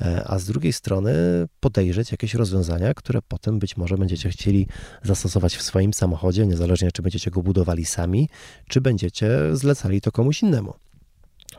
e, 0.00 0.24
a 0.26 0.38
z 0.38 0.44
drugiej 0.44 0.72
strony 0.72 1.12
podejrzeć 1.60 2.10
jakieś 2.10 2.34
rozwiązania, 2.34 2.94
które 2.94 3.22
potem 3.28 3.58
być 3.58 3.76
może 3.76 3.98
będziecie 3.98 4.30
chcieli 4.30 4.66
zastosować 5.02 5.56
w 5.56 5.62
swoim 5.62 5.94
samochodzie, 5.94 6.46
niezależnie 6.46 6.92
czy 6.92 7.02
będziecie 7.02 7.30
go 7.30 7.42
budowali 7.42 7.84
sami, 7.84 8.28
czy 8.68 8.80
będziecie 8.80 9.56
zlecali 9.56 10.00
to 10.00 10.12
komuś 10.12 10.42
innemu. 10.42 10.74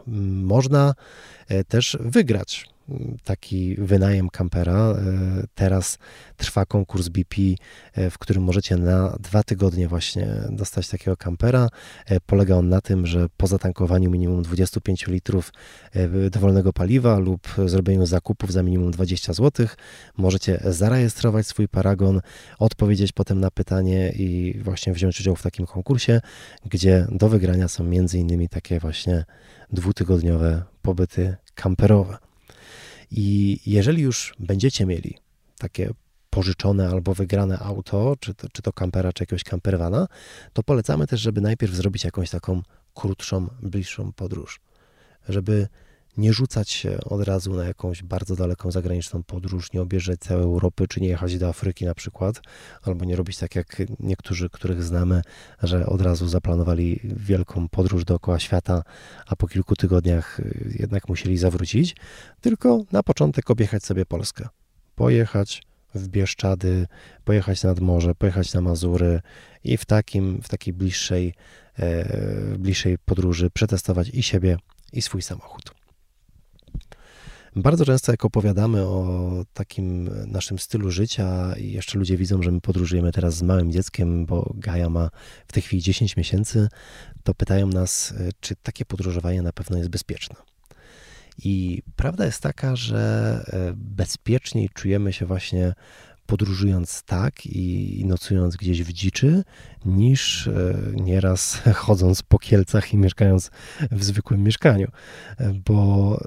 Można 0.07 0.93
też 1.67 1.97
wygrać 1.99 2.70
taki 3.23 3.75
wynajem 3.75 4.29
kampera. 4.29 4.73
E, 4.73 4.95
teraz 5.55 5.97
trwa 6.37 6.65
konkurs 6.65 7.07
BP, 7.07 7.35
e, 7.93 8.09
w 8.09 8.17
którym 8.17 8.43
możecie 8.43 8.77
na 8.77 9.17
dwa 9.19 9.43
tygodnie 9.43 9.87
właśnie 9.87 10.27
dostać 10.49 10.87
takiego 10.87 11.17
kampera. 11.17 11.69
E, 12.05 12.19
polega 12.19 12.55
on 12.55 12.69
na 12.69 12.81
tym, 12.81 13.05
że 13.05 13.27
po 13.37 13.47
zatankowaniu 13.47 14.11
minimum 14.11 14.41
25 14.43 15.07
litrów 15.07 15.53
dowolnego 16.31 16.73
paliwa 16.73 17.19
lub 17.19 17.47
zrobieniu 17.65 18.05
zakupów 18.05 18.51
za 18.51 18.63
minimum 18.63 18.91
20 18.91 19.33
zł 19.33 19.67
możecie 20.17 20.59
zarejestrować 20.65 21.47
swój 21.47 21.67
paragon, 21.67 22.21
odpowiedzieć 22.59 23.11
potem 23.11 23.39
na 23.39 23.51
pytanie 23.51 24.11
i 24.11 24.59
właśnie 24.63 24.93
wziąć 24.93 25.19
udział 25.19 25.35
w 25.35 25.41
takim 25.41 25.65
konkursie, 25.65 26.21
gdzie 26.65 27.07
do 27.11 27.29
wygrania 27.29 27.67
są 27.67 27.83
między 27.83 28.19
innymi 28.19 28.49
takie 28.49 28.79
właśnie 28.79 29.25
dwutygodniowe 29.71 30.63
pobyty 30.81 31.35
kamperowe. 31.55 32.30
I 33.11 33.59
jeżeli 33.65 34.01
już 34.01 34.33
będziecie 34.39 34.85
mieli 34.85 35.17
takie 35.57 35.89
pożyczone 36.29 36.89
albo 36.89 37.13
wygrane 37.13 37.59
auto, 37.59 38.15
czy 38.19 38.33
to, 38.33 38.49
czy 38.49 38.61
to 38.61 38.73
kampera, 38.73 39.13
czy 39.13 39.23
jakiegoś 39.23 39.43
campervana, 39.43 40.07
to 40.53 40.63
polecamy 40.63 41.07
też, 41.07 41.21
żeby 41.21 41.41
najpierw 41.41 41.73
zrobić 41.73 42.03
jakąś 42.03 42.29
taką 42.29 42.61
krótszą, 42.93 43.47
bliższą 43.61 44.11
podróż. 44.11 44.59
Żeby 45.29 45.67
nie 46.17 46.33
rzucać 46.33 46.69
się 46.69 46.97
od 47.05 47.23
razu 47.23 47.53
na 47.53 47.65
jakąś 47.65 48.03
bardzo 48.03 48.35
daleką 48.35 48.71
zagraniczną 48.71 49.23
podróż, 49.23 49.73
nie 49.73 49.81
objeżdżać 49.81 50.19
całej 50.19 50.43
Europy, 50.43 50.87
czy 50.87 51.01
nie 51.01 51.07
jechać 51.07 51.37
do 51.37 51.49
Afryki 51.49 51.85
na 51.85 51.93
przykład, 51.93 52.41
albo 52.81 53.05
nie 53.05 53.15
robić 53.15 53.37
tak 53.37 53.55
jak 53.55 53.81
niektórzy, 53.99 54.49
których 54.49 54.83
znamy, 54.83 55.21
że 55.63 55.85
od 55.85 56.01
razu 56.01 56.27
zaplanowali 56.27 56.99
wielką 57.03 57.69
podróż 57.69 58.05
dookoła 58.05 58.39
świata, 58.39 58.83
a 59.27 59.35
po 59.35 59.47
kilku 59.47 59.75
tygodniach 59.75 60.39
y, 60.39 60.75
jednak 60.79 61.09
musieli 61.09 61.37
zawrócić, 61.37 61.95
tylko 62.41 62.83
na 62.91 63.03
początek 63.03 63.51
objechać 63.51 63.83
sobie 63.83 64.05
Polskę. 64.05 64.47
Pojechać 64.95 65.63
w 65.95 66.07
Bieszczady, 66.07 66.87
pojechać 67.23 67.63
nad 67.63 67.79
morze, 67.79 68.15
pojechać 68.15 68.53
na 68.53 68.61
Mazury 68.61 69.21
i 69.63 69.77
w, 69.77 69.85
takim, 69.85 70.41
w 70.41 70.49
takiej 70.49 70.73
bliższej, 70.73 71.33
e, 71.79 72.05
bliższej 72.57 72.97
podróży 72.97 73.49
przetestować 73.49 74.09
i 74.09 74.23
siebie, 74.23 74.57
i 74.93 75.01
swój 75.01 75.21
samochód. 75.21 75.80
Bardzo 77.55 77.85
często, 77.85 78.11
jak 78.11 78.25
opowiadamy 78.25 78.81
o 78.81 79.29
takim 79.53 80.09
naszym 80.27 80.59
stylu 80.59 80.91
życia, 80.91 81.55
i 81.57 81.71
jeszcze 81.71 81.99
ludzie 81.99 82.17
widzą, 82.17 82.43
że 82.43 82.51
my 82.51 82.61
podróżujemy 82.61 83.11
teraz 83.11 83.35
z 83.35 83.41
małym 83.41 83.71
dzieckiem, 83.71 84.25
bo 84.25 84.53
Gaja 84.55 84.89
ma 84.89 85.09
w 85.47 85.53
tej 85.53 85.63
chwili 85.63 85.81
10 85.81 86.17
miesięcy, 86.17 86.67
to 87.23 87.33
pytają 87.33 87.67
nas, 87.67 88.13
czy 88.39 88.55
takie 88.55 88.85
podróżowanie 88.85 89.41
na 89.41 89.51
pewno 89.51 89.77
jest 89.77 89.89
bezpieczne. 89.89 90.35
I 91.43 91.81
prawda 91.95 92.25
jest 92.25 92.41
taka, 92.41 92.75
że 92.75 93.43
e, 93.47 93.73
bezpieczniej 93.75 94.69
czujemy 94.73 95.13
się 95.13 95.25
właśnie 95.25 95.73
podróżując 96.25 97.03
tak 97.03 97.45
i 97.45 98.03
nocując 98.05 98.55
gdzieś 98.55 98.83
w 98.83 98.93
dziczy, 98.93 99.43
niż 99.85 100.47
e, 100.47 100.73
nieraz 100.93 101.61
chodząc 101.83 102.23
po 102.23 102.39
Kielcach 102.39 102.93
i 102.93 102.97
mieszkając 102.97 103.51
w 103.91 104.03
zwykłym 104.03 104.43
mieszkaniu. 104.43 104.87
E, 105.37 105.53
bo 105.65 106.19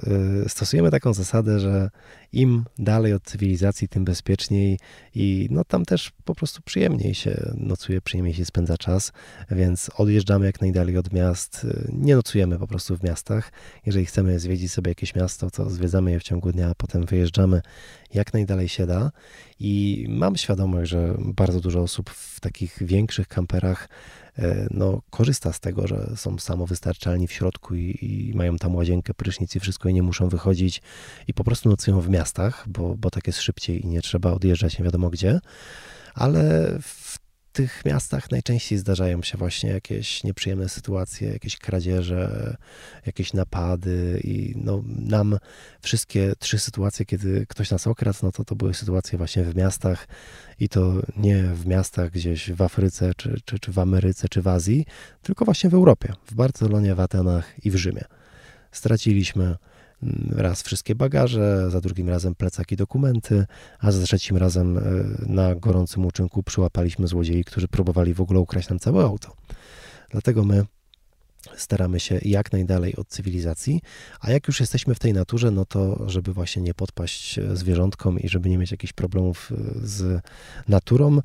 e, 0.45 0.49
stosujemy 0.49 0.91
taką 0.91 1.13
zasadę, 1.13 1.59
że 1.59 1.89
im 2.31 2.65
dalej 2.79 3.13
od 3.13 3.23
cywilizacji, 3.23 3.87
tym 3.87 4.05
bezpieczniej 4.05 4.79
i 5.15 5.47
no 5.51 5.63
tam 5.63 5.85
też 5.85 6.11
po 6.25 6.35
prostu 6.35 6.61
przyjemniej 6.61 7.15
się 7.15 7.53
nocuje, 7.57 8.01
przyjemniej 8.01 8.33
się 8.33 8.45
spędza 8.45 8.77
czas, 8.77 9.11
więc 9.51 9.91
odjeżdżamy 9.97 10.45
jak 10.45 10.61
najdalej 10.61 10.97
od 10.97 11.13
miast, 11.13 11.67
nie 11.93 12.15
nocujemy 12.15 12.59
po 12.59 12.67
prostu 12.67 12.97
w 12.97 13.03
miastach. 13.03 13.51
Jeżeli 13.85 14.05
chcemy 14.05 14.39
zwiedzić 14.39 14.71
sobie 14.71 14.91
jakieś 14.91 15.15
miasto, 15.15 15.49
to 15.51 15.69
zwiedzamy 15.69 16.11
je 16.11 16.19
w 16.19 16.23
ciągu 16.23 16.51
dnia, 16.51 16.69
a 16.69 16.75
potem 16.75 17.05
wyjeżdżamy 17.05 17.61
jak 18.13 18.33
najdalej 18.33 18.69
się 18.69 18.85
da 18.85 19.11
i 19.59 20.05
mam 20.09 20.35
świadomość, 20.35 20.91
że 20.91 21.15
bardzo 21.19 21.61
dużo 21.61 21.81
osób 21.81 22.09
w 22.09 22.39
takich 22.39 22.77
większych 22.81 23.27
kamperach 23.45 23.89
e, 24.37 24.67
no, 24.71 25.01
korzysta 25.09 25.53
z 25.53 25.59
tego, 25.59 25.87
że 25.87 26.11
są 26.15 26.37
samowystarczalni 26.37 27.27
w 27.27 27.31
środku 27.31 27.75
i, 27.75 27.97
i, 28.01 28.33
mają 28.35 28.57
tam 28.57 28.75
łazienkę, 28.75 29.13
prysznic 29.13 29.55
i 29.55 29.59
wszystko 29.59 29.89
i 29.89 29.93
nie 29.93 30.03
muszą 30.03 30.29
wychodzić 30.29 30.81
i 31.27 31.33
po 31.33 31.43
prostu 31.43 31.69
nocują 31.69 32.01
w 32.01 32.09
miastach, 32.09 32.65
bo, 32.67 32.95
bo 32.97 33.09
tak 33.09 33.27
jest 33.27 33.41
szybciej 33.41 33.85
i 33.85 33.87
nie 33.87 34.01
trzeba 34.01 34.31
odjeżdżać 34.31 34.79
nie 34.79 34.85
wiadomo 34.85 35.09
gdzie. 35.09 35.39
Ale 36.15 36.69
w 36.81 37.04
tych 37.55 37.85
miastach 37.85 38.31
najczęściej 38.31 38.77
zdarzają 38.77 39.21
się 39.21 39.37
właśnie 39.37 39.69
jakieś 39.69 40.23
nieprzyjemne 40.23 40.69
sytuacje, 40.69 41.29
jakieś 41.29 41.57
kradzieże, 41.57 42.55
jakieś 43.05 43.33
napady 43.33 44.21
i 44.23 44.53
no, 44.55 44.83
nam 44.85 45.37
wszystkie 45.81 46.33
trzy 46.39 46.59
sytuacje, 46.59 47.05
kiedy 47.05 47.45
ktoś 47.49 47.71
nas 47.71 47.87
okradł, 47.87 48.19
no 48.23 48.31
to 48.31 48.45
to 48.45 48.55
były 48.55 48.73
sytuacje 48.73 49.17
właśnie 49.17 49.43
w 49.43 49.55
miastach 49.55 50.07
i 50.59 50.69
to 50.69 50.93
nie 51.17 51.43
w 51.43 51.65
miastach 51.67 52.11
gdzieś 52.11 52.51
w 52.51 52.61
Afryce, 52.61 53.11
czy, 53.17 53.41
czy, 53.45 53.59
czy 53.59 53.71
w 53.71 53.79
Ameryce, 53.79 54.29
czy 54.29 54.41
w 54.41 54.47
Azji, 54.47 54.85
tylko 55.21 55.45
właśnie 55.45 55.69
w 55.69 55.73
Europie, 55.73 56.13
w 56.25 56.33
Barcelonie, 56.33 56.95
w 56.95 56.99
Atenach 56.99 57.65
i 57.65 57.71
w 57.71 57.75
Rzymie. 57.75 58.03
Straciliśmy 58.71 59.55
raz 60.31 60.61
wszystkie 60.61 60.95
bagaże, 60.95 61.71
za 61.71 61.81
drugim 61.81 62.09
razem 62.09 62.35
plecaki, 62.35 62.75
dokumenty, 62.75 63.45
a 63.79 63.91
za 63.91 64.03
trzecim 64.03 64.37
razem 64.37 64.77
e, 64.77 64.81
na 65.25 65.55
gorącym 65.55 66.05
uczynku 66.05 66.43
przyłapaliśmy 66.43 67.07
złodziei, 67.07 67.43
którzy 67.43 67.67
próbowali 67.67 68.13
w 68.13 68.21
ogóle 68.21 68.39
ukraść 68.39 68.69
nam 68.69 68.79
całe 68.79 69.03
auto. 69.03 69.35
Dlatego 70.09 70.43
my 70.43 70.65
staramy 71.57 71.99
się 71.99 72.19
jak 72.21 72.51
najdalej 72.51 72.95
od 72.95 73.07
cywilizacji, 73.07 73.81
a 74.19 74.31
jak 74.31 74.47
już 74.47 74.59
jesteśmy 74.59 74.95
w 74.95 74.99
tej 74.99 75.13
naturze, 75.13 75.51
no 75.51 75.65
to 75.65 76.09
żeby 76.09 76.33
właśnie 76.33 76.61
nie 76.61 76.73
podpaść 76.73 77.39
e, 77.39 77.55
zwierzątkom 77.55 78.19
i 78.19 78.29
żeby 78.29 78.49
nie 78.49 78.57
mieć 78.57 78.71
jakichś 78.71 78.93
problemów 78.93 79.51
e, 79.51 79.55
z 79.87 80.21
naturą, 80.67 81.19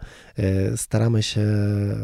staramy 0.76 1.22
się, 1.22 1.46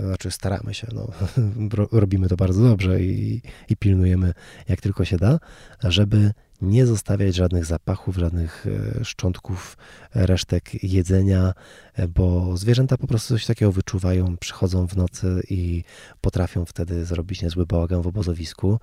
znaczy 0.04 0.30
staramy 0.30 0.74
się, 0.74 0.86
no, 0.94 1.08
robimy 1.92 2.28
to 2.28 2.36
bardzo 2.36 2.62
dobrze 2.62 3.02
i, 3.02 3.42
i 3.68 3.76
pilnujemy 3.76 4.34
jak 4.68 4.80
tylko 4.80 5.04
się 5.04 5.16
da, 5.16 5.38
żeby 5.82 6.32
nie 6.62 6.86
zostawiać 6.86 7.34
żadnych 7.34 7.64
zapachów, 7.64 8.16
żadnych 8.16 8.66
e, 9.00 9.04
szczątków, 9.04 9.76
resztek 10.14 10.84
jedzenia, 10.84 11.54
e, 11.94 12.08
bo 12.08 12.56
zwierzęta 12.56 12.96
po 12.96 13.06
prostu 13.06 13.34
coś 13.34 13.46
takiego 13.46 13.72
wyczuwają, 13.72 14.36
przychodzą 14.36 14.86
w 14.86 14.96
nocy 14.96 15.42
i 15.50 15.84
potrafią 16.20 16.64
wtedy 16.64 17.04
zrobić 17.04 17.42
niezły 17.42 17.66
bałagan 17.66 18.02
w 18.02 18.06
obozowisku. 18.06 18.80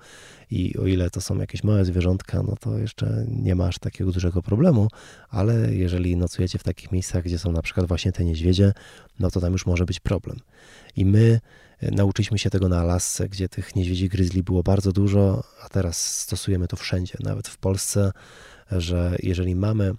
I 0.50 0.78
o 0.78 0.86
ile 0.86 1.10
to 1.10 1.20
są 1.20 1.38
jakieś 1.38 1.64
małe 1.64 1.84
zwierzątka, 1.84 2.42
no 2.42 2.56
to 2.60 2.78
jeszcze 2.78 3.26
nie 3.28 3.54
ma 3.54 3.66
aż 3.66 3.78
takiego 3.78 4.12
dużego 4.12 4.42
problemu, 4.42 4.88
ale 5.28 5.74
jeżeli 5.74 6.16
nocujecie 6.16 6.58
w 6.58 6.62
takich 6.62 6.92
miejscach, 6.92 7.24
gdzie 7.24 7.38
są 7.38 7.52
na 7.52 7.62
przykład 7.62 7.86
właśnie 7.86 8.12
te 8.12 8.24
niedźwiedzie, 8.24 8.72
no 9.20 9.30
to 9.30 9.40
tam 9.40 9.52
już 9.52 9.66
może 9.66 9.84
być 9.84 10.00
problem. 10.00 10.36
I 10.96 11.04
my 11.04 11.40
Nauczyliśmy 11.92 12.38
się 12.38 12.50
tego 12.50 12.68
na 12.68 12.80
Alasce, 12.80 13.28
gdzie 13.28 13.48
tych 13.48 13.76
niedźwiedzi 13.76 14.08
gryzli 14.08 14.42
było 14.42 14.62
bardzo 14.62 14.92
dużo, 14.92 15.44
a 15.64 15.68
teraz 15.68 16.18
stosujemy 16.20 16.68
to 16.68 16.76
wszędzie, 16.76 17.14
nawet 17.20 17.48
w 17.48 17.58
Polsce, 17.58 18.12
że 18.70 19.16
jeżeli 19.22 19.54
mamy 19.54 19.94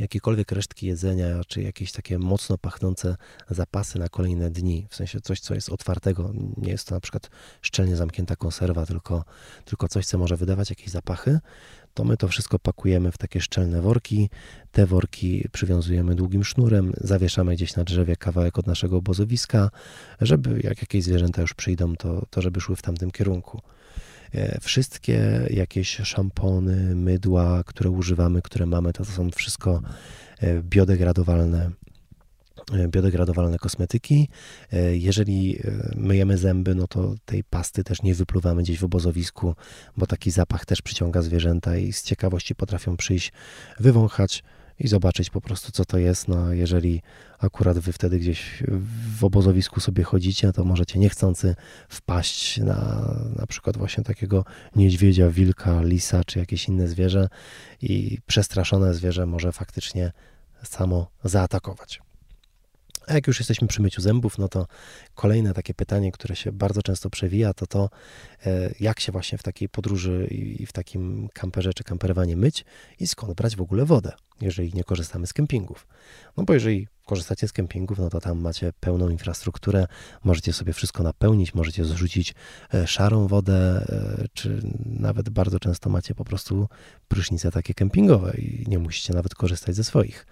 jakiekolwiek 0.00 0.52
resztki 0.52 0.86
jedzenia, 0.86 1.44
czy 1.46 1.62
jakieś 1.62 1.92
takie 1.92 2.18
mocno 2.18 2.58
pachnące 2.58 3.16
zapasy 3.50 3.98
na 3.98 4.08
kolejne 4.08 4.50
dni, 4.50 4.86
w 4.90 4.96
sensie 4.96 5.20
coś, 5.20 5.40
co 5.40 5.54
jest 5.54 5.68
otwartego, 5.68 6.32
nie 6.56 6.70
jest 6.70 6.88
to 6.88 6.94
na 6.94 7.00
przykład 7.00 7.30
szczelnie 7.62 7.96
zamknięta 7.96 8.36
konserwa, 8.36 8.86
tylko, 8.86 9.24
tylko 9.64 9.88
coś, 9.88 10.06
co 10.06 10.18
może 10.18 10.36
wydawać 10.36 10.70
jakieś 10.70 10.88
zapachy, 10.88 11.40
to 11.94 12.04
my 12.04 12.16
to 12.16 12.28
wszystko 12.28 12.58
pakujemy 12.58 13.12
w 13.12 13.18
takie 13.18 13.40
szczelne 13.40 13.80
worki. 13.80 14.30
Te 14.72 14.86
worki 14.86 15.48
przywiązujemy 15.52 16.14
długim 16.14 16.44
sznurem, 16.44 16.92
zawieszamy 17.00 17.54
gdzieś 17.54 17.76
na 17.76 17.84
drzewie 17.84 18.16
kawałek 18.16 18.58
od 18.58 18.66
naszego 18.66 18.96
obozowiska, 18.96 19.70
żeby 20.20 20.60
jak 20.64 20.80
jakieś 20.80 21.04
zwierzęta 21.04 21.42
już 21.42 21.54
przyjdą, 21.54 21.96
to, 21.96 22.26
to 22.30 22.42
żeby 22.42 22.60
szły 22.60 22.76
w 22.76 22.82
tamtym 22.82 23.10
kierunku. 23.10 23.60
E, 24.34 24.60
wszystkie 24.60 25.46
jakieś 25.50 25.96
szampony, 25.96 26.94
mydła, 26.94 27.64
które 27.64 27.90
używamy, 27.90 28.42
które 28.42 28.66
mamy, 28.66 28.92
to, 28.92 29.04
to 29.04 29.10
są 29.10 29.30
wszystko 29.30 29.82
e, 30.40 30.62
biodegradowalne 30.62 31.70
biodegradowalne 32.88 33.58
kosmetyki. 33.58 34.28
E, 34.72 34.96
jeżeli 34.96 35.58
e, 35.58 35.92
myjemy 35.96 36.38
zęby, 36.38 36.74
no 36.74 36.86
to 36.86 37.14
tej 37.24 37.44
pasty 37.44 37.84
też 37.84 38.02
nie 38.02 38.14
wypluwamy 38.14 38.62
gdzieś 38.62 38.78
w 38.78 38.84
obozowisku, 38.84 39.54
bo 39.96 40.06
taki 40.06 40.30
zapach 40.30 40.64
też 40.64 40.82
przyciąga 40.82 41.22
zwierzęta 41.22 41.76
i 41.76 41.92
z 41.92 42.02
ciekawości 42.02 42.54
potrafią 42.54 42.96
przyjść, 42.96 43.32
wywąchać 43.80 44.42
i 44.78 44.88
zobaczyć 44.88 45.30
po 45.30 45.40
prostu, 45.40 45.72
co 45.72 45.84
to 45.84 45.98
jest. 45.98 46.28
No, 46.28 46.52
jeżeli 46.52 47.02
akurat 47.38 47.78
wy 47.78 47.92
wtedy 47.92 48.18
gdzieś 48.18 48.62
w 49.18 49.24
obozowisku 49.24 49.80
sobie 49.80 50.04
chodzicie, 50.04 50.52
to 50.52 50.64
możecie 50.64 50.98
niechcący 50.98 51.54
wpaść 51.88 52.58
na 52.58 53.10
na 53.36 53.46
przykład 53.46 53.76
właśnie 53.76 54.04
takiego 54.04 54.44
niedźwiedzia, 54.76 55.30
wilka, 55.30 55.82
lisa 55.82 56.24
czy 56.24 56.38
jakieś 56.38 56.68
inne 56.68 56.88
zwierzę 56.88 57.28
i 57.82 58.18
przestraszone 58.26 58.94
zwierzę 58.94 59.26
może 59.26 59.52
faktycznie 59.52 60.12
samo 60.62 61.10
zaatakować. 61.24 62.09
A 63.10 63.14
jak 63.14 63.26
już 63.26 63.38
jesteśmy 63.38 63.68
przy 63.68 63.82
myciu 63.82 64.02
zębów, 64.02 64.38
no 64.38 64.48
to 64.48 64.66
kolejne 65.14 65.54
takie 65.54 65.74
pytanie, 65.74 66.12
które 66.12 66.36
się 66.36 66.52
bardzo 66.52 66.82
często 66.82 67.10
przewija, 67.10 67.54
to 67.54 67.66
to, 67.66 67.90
e, 68.46 68.70
jak 68.80 69.00
się 69.00 69.12
właśnie 69.12 69.38
w 69.38 69.42
takiej 69.42 69.68
podróży 69.68 70.26
i 70.30 70.66
w 70.66 70.72
takim 70.72 71.28
kamperze 71.32 71.74
czy 71.74 71.84
kamperowanie 71.84 72.36
myć 72.36 72.64
i 72.98 73.06
skąd 73.06 73.34
brać 73.34 73.56
w 73.56 73.60
ogóle 73.60 73.84
wodę, 73.84 74.12
jeżeli 74.40 74.74
nie 74.74 74.84
korzystamy 74.84 75.26
z 75.26 75.32
kempingów. 75.32 75.86
No 76.36 76.44
bo 76.44 76.54
jeżeli 76.54 76.88
korzystacie 77.06 77.48
z 77.48 77.52
kempingów, 77.52 77.98
no 77.98 78.10
to 78.10 78.20
tam 78.20 78.40
macie 78.40 78.72
pełną 78.80 79.08
infrastrukturę, 79.08 79.86
możecie 80.24 80.52
sobie 80.52 80.72
wszystko 80.72 81.02
napełnić, 81.02 81.54
możecie 81.54 81.84
zrzucić 81.84 82.34
e, 82.74 82.86
szarą 82.86 83.26
wodę, 83.26 83.86
e, 83.88 84.24
czy 84.34 84.62
nawet 84.86 85.28
bardzo 85.28 85.58
często 85.58 85.90
macie 85.90 86.14
po 86.14 86.24
prostu 86.24 86.68
prysznice 87.08 87.50
takie 87.50 87.74
kempingowe 87.74 88.32
i 88.38 88.64
nie 88.68 88.78
musicie 88.78 89.14
nawet 89.14 89.34
korzystać 89.34 89.74
ze 89.76 89.84
swoich 89.84 90.26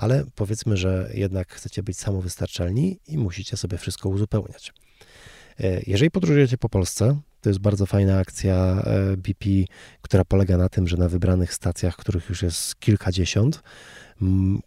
ale 0.00 0.24
powiedzmy, 0.34 0.76
że 0.76 1.10
jednak 1.14 1.52
chcecie 1.52 1.82
być 1.82 1.98
samowystarczalni 1.98 3.00
i 3.08 3.18
musicie 3.18 3.56
sobie 3.56 3.78
wszystko 3.78 4.08
uzupełniać. 4.08 4.72
E, 5.60 5.80
jeżeli 5.86 6.10
podróżujecie 6.10 6.58
po 6.58 6.68
Polsce, 6.68 7.20
to 7.40 7.50
jest 7.50 7.60
bardzo 7.60 7.86
fajna 7.86 8.18
akcja 8.18 8.54
e, 8.54 9.16
BP, 9.16 9.44
która 10.02 10.24
polega 10.24 10.56
na 10.56 10.68
tym, 10.68 10.88
że 10.88 10.96
na 10.96 11.08
wybranych 11.08 11.54
stacjach, 11.54 11.96
których 11.96 12.28
już 12.28 12.42
jest 12.42 12.80
kilkadziesiąt, 12.80 13.62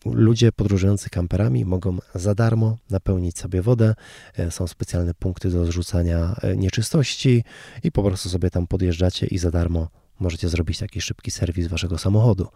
ludzie 0.05 0.51
podróżujący 0.51 1.09
kamperami 1.09 1.65
mogą 1.65 1.97
za 2.15 2.35
darmo 2.35 2.77
napełnić 2.89 3.39
sobie 3.39 3.61
wodę. 3.61 3.95
E, 4.37 4.51
są 4.51 4.67
specjalne 4.67 5.13
punkty 5.13 5.49
do 5.49 5.65
zrzucania 5.65 6.35
nieczystości 6.55 7.43
i 7.83 7.91
po 7.91 8.03
prostu 8.03 8.29
sobie 8.29 8.49
tam 8.49 8.67
podjeżdżacie 8.67 9.27
i 9.27 9.37
za 9.37 9.51
darmo 9.51 10.02
możecie 10.23 10.49
zrobić 10.49 10.77
taki 10.77 11.01
szybki 11.01 11.31
serwis 11.31 11.67
waszego 11.67 11.97
samochodu. 11.97 12.47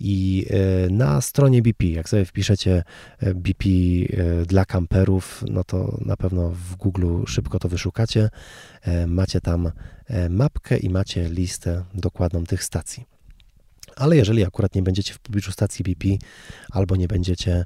I 0.00 0.46
e, 0.50 0.90
na 0.90 1.20
stronie 1.20 1.62
BP, 1.62 1.86
jak 1.86 2.08
sobie 2.08 2.24
wpiszecie 2.24 2.82
e, 3.18 3.34
BP 3.34 3.68
e, 3.68 4.46
dla 4.46 4.64
kamperów, 4.64 5.44
no 5.50 5.64
to 5.64 5.98
na 6.04 6.16
pewno 6.16 6.50
w 6.50 6.76
Google 6.76 7.24
szybko 7.26 7.58
to 7.58 7.68
wyszukacie. 7.68 8.30
Macie 9.06 9.40
tam 9.40 9.70
mapkę 10.30 10.76
i 10.76 10.90
macie 10.90 11.28
listę 11.28 11.84
dokładną 11.94 12.44
tych 12.44 12.64
stacji. 12.64 13.04
Ale 13.96 14.16
jeżeli 14.16 14.44
akurat 14.44 14.74
nie 14.74 14.82
będziecie 14.82 15.14
w 15.14 15.18
pobliżu 15.18 15.52
stacji 15.52 15.82
BP 15.82 16.08
albo 16.70 16.96
nie 16.96 17.08
będziecie, 17.08 17.64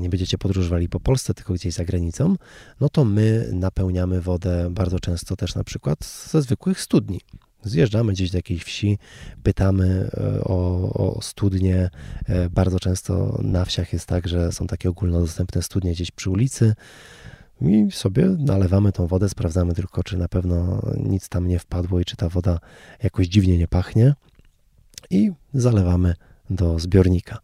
nie 0.00 0.08
będziecie 0.08 0.38
podróżowali 0.38 0.88
po 0.88 1.00
Polsce, 1.00 1.34
tylko 1.34 1.54
gdzieś 1.54 1.74
za 1.74 1.84
granicą, 1.84 2.36
no 2.80 2.88
to 2.88 3.04
my 3.04 3.50
napełniamy 3.52 4.20
wodę 4.20 4.68
bardzo 4.70 5.00
często 5.00 5.36
też 5.36 5.54
na 5.54 5.64
przykład 5.64 6.04
ze 6.30 6.42
zwykłych 6.42 6.80
studni. 6.80 7.20
Zjeżdżamy 7.64 8.12
gdzieś 8.12 8.30
do 8.30 8.38
jakiejś 8.38 8.62
wsi, 8.64 8.98
pytamy 9.42 10.10
e, 10.16 10.44
o, 10.44 10.92
o 11.16 11.22
studnie. 11.22 11.90
E, 12.26 12.50
bardzo 12.50 12.80
często 12.80 13.38
na 13.42 13.64
wsiach 13.64 13.92
jest 13.92 14.06
tak, 14.06 14.28
że 14.28 14.52
są 14.52 14.66
takie 14.66 14.90
ogólnodostępne 14.90 15.62
studnie 15.62 15.92
gdzieś 15.92 16.10
przy 16.10 16.30
ulicy 16.30 16.74
i 17.60 17.88
sobie 17.90 18.26
nalewamy 18.38 18.92
tą 18.92 19.06
wodę, 19.06 19.28
sprawdzamy 19.28 19.74
tylko, 19.74 20.02
czy 20.02 20.16
na 20.16 20.28
pewno 20.28 20.82
nic 20.96 21.28
tam 21.28 21.48
nie 21.48 21.58
wpadło 21.58 22.00
i 22.00 22.04
czy 22.04 22.16
ta 22.16 22.28
woda 22.28 22.58
jakoś 23.02 23.26
dziwnie 23.26 23.58
nie 23.58 23.68
pachnie 23.68 24.14
i 25.10 25.32
zalewamy 25.54 26.14
do 26.50 26.78
zbiornika. 26.78 27.38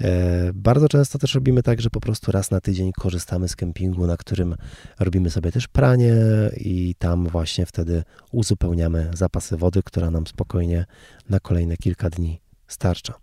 E, 0.00 0.50
bardzo 0.54 0.88
często 0.88 1.18
też 1.18 1.34
robimy 1.34 1.62
tak, 1.62 1.80
że 1.80 1.90
po 1.90 2.00
prostu 2.00 2.32
raz 2.32 2.50
na 2.50 2.60
tydzień 2.60 2.92
korzystamy 2.92 3.48
z 3.48 3.56
kempingu, 3.56 4.06
na 4.06 4.16
którym 4.16 4.54
robimy 4.98 5.30
sobie 5.30 5.52
też 5.52 5.68
pranie 5.68 6.14
i 6.56 6.94
tam 6.98 7.28
właśnie 7.28 7.66
wtedy 7.66 8.02
uzupełniamy 8.32 9.10
zapasy 9.14 9.56
wody, 9.56 9.82
która 9.82 10.10
nam 10.10 10.26
spokojnie 10.26 10.86
na 11.28 11.40
kolejne 11.40 11.76
kilka 11.76 12.10
dni 12.10 12.40
starcza. 12.68 13.14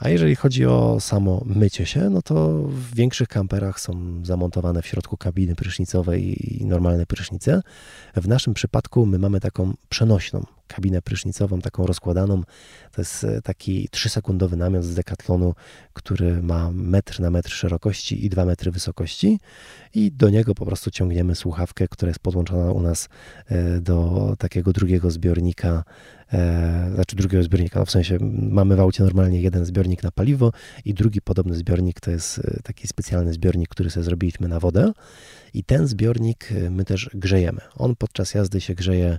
A 0.00 0.08
jeżeli 0.08 0.36
chodzi 0.36 0.66
o 0.66 1.00
samo 1.00 1.42
mycie 1.46 1.86
się, 1.86 2.10
no 2.10 2.22
to 2.22 2.62
w 2.62 2.94
większych 2.94 3.28
kamperach 3.28 3.80
są 3.80 4.20
zamontowane 4.24 4.82
w 4.82 4.86
środku 4.86 5.16
kabiny 5.16 5.54
prysznicowej 5.54 6.56
i 6.60 6.66
normalne 6.66 7.06
prysznice. 7.06 7.62
W 8.16 8.28
naszym 8.28 8.54
przypadku 8.54 9.06
my 9.06 9.18
mamy 9.18 9.40
taką 9.40 9.74
przenośną 9.88 10.46
kabinę 10.68 11.02
prysznicową, 11.02 11.60
taką 11.60 11.86
rozkładaną. 11.86 12.42
To 12.92 13.00
jest 13.00 13.24
e, 13.24 13.42
taki 13.42 13.88
trzysekundowy 13.88 14.56
namiot 14.56 14.84
z 14.84 14.94
Decathlonu, 14.94 15.54
który 15.92 16.42
ma 16.42 16.70
metr 16.72 17.20
na 17.20 17.30
metr 17.30 17.50
szerokości 17.50 18.26
i 18.26 18.28
dwa 18.28 18.44
metry 18.44 18.70
wysokości 18.70 19.40
i 19.94 20.12
do 20.12 20.30
niego 20.30 20.54
po 20.54 20.66
prostu 20.66 20.90
ciągniemy 20.90 21.34
słuchawkę, 21.34 21.88
która 21.88 22.10
jest 22.10 22.20
podłączona 22.20 22.72
u 22.72 22.80
nas 22.80 23.08
e, 23.46 23.80
do 23.80 24.34
takiego 24.38 24.72
drugiego 24.72 25.10
zbiornika, 25.10 25.84
e, 26.32 26.90
znaczy 26.94 27.16
drugiego 27.16 27.44
zbiornika, 27.44 27.80
no 27.80 27.86
w 27.86 27.90
sensie 27.90 28.18
mamy 28.50 28.76
w 28.76 28.80
aucie 28.80 29.04
normalnie 29.04 29.40
jeden 29.40 29.64
zbiornik 29.64 30.02
na 30.02 30.10
paliwo 30.10 30.52
i 30.84 30.94
drugi 30.94 31.20
podobny 31.20 31.54
zbiornik 31.54 32.00
to 32.00 32.10
jest 32.10 32.40
taki 32.62 32.88
specjalny 32.88 33.32
zbiornik, 33.32 33.68
który 33.68 33.90
sobie 33.90 34.04
zrobiliśmy 34.04 34.48
na 34.48 34.60
wodę 34.60 34.92
i 35.54 35.64
ten 35.64 35.86
zbiornik 35.86 36.48
my 36.70 36.84
też 36.84 37.10
grzejemy. 37.14 37.60
On 37.76 37.96
podczas 37.96 38.34
jazdy 38.34 38.60
się 38.60 38.74
grzeje 38.74 39.18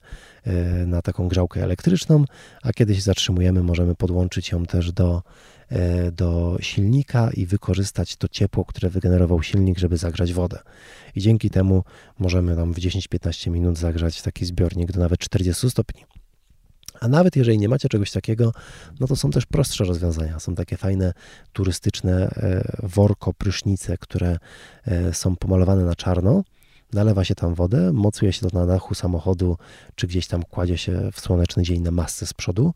na 0.86 1.02
taką 1.02 1.28
grzałkę 1.28 1.64
elektryczną, 1.64 2.26
a 2.64 2.74
kiedy 2.74 2.96
się 2.96 3.02
zatrzymujemy, 3.02 3.64
możemy 3.64 3.96
podłączyć 3.96 4.52
ją 4.52 4.66
też 4.66 4.92
do, 4.92 5.24
e, 5.70 6.12
do 6.12 6.58
silnika 6.62 7.30
i 7.34 7.46
wykorzystać 7.46 8.16
to 8.16 8.28
ciepło, 8.28 8.66
które 8.66 8.90
wygenerował 8.90 9.44
silnik, 9.44 9.80
żeby 9.80 9.98
zagrzać 9.98 10.34
wodę. 10.34 10.60
I 11.16 11.22
dzięki 11.22 11.50
temu 11.50 11.84
możemy 12.20 12.56
tam 12.56 12.74
w 12.74 12.78
10-15 12.78 13.52
minut 13.52 13.78
zagrzać 13.78 14.22
taki 14.22 14.46
zbiornik 14.46 14.92
do 14.92 15.00
nawet 15.00 15.20
40 15.20 15.70
stopni. 15.70 16.06
A 17.00 17.08
nawet 17.08 17.36
jeżeli 17.36 17.58
nie 17.58 17.70
macie 17.70 17.90
czegoś 17.90 18.12
takiego, 18.12 18.54
no 19.00 19.08
to 19.08 19.16
są 19.16 19.32
też 19.32 19.46
prostsze 19.46 19.84
rozwiązania. 19.84 20.40
Są 20.40 20.56
takie 20.56 20.78
fajne 20.78 21.14
turystyczne 21.54 22.30
e, 22.30 22.64
worko, 22.84 23.34
prysznice, 23.34 23.98
które 23.98 24.38
e, 24.86 25.14
są 25.14 25.36
pomalowane 25.36 25.84
na 25.84 25.96
czarno 25.96 26.44
nalewa 26.93 27.23
się 27.23 27.36
tam 27.36 27.54
wodę, 27.56 27.93
mocuje 27.93 28.34
się 28.34 28.49
to 28.49 28.60
na 28.60 28.65
dachu 28.65 28.95
samochodu, 28.95 29.58
czy 29.95 30.08
gdzieś 30.08 30.28
tam 30.28 30.43
kładzie 30.43 30.78
się 30.78 31.10
w 31.13 31.19
słoneczny 31.19 31.63
dzień 31.63 31.82
na 31.82 31.91
masce 31.91 32.25
z 32.25 32.34
przodu 32.34 32.73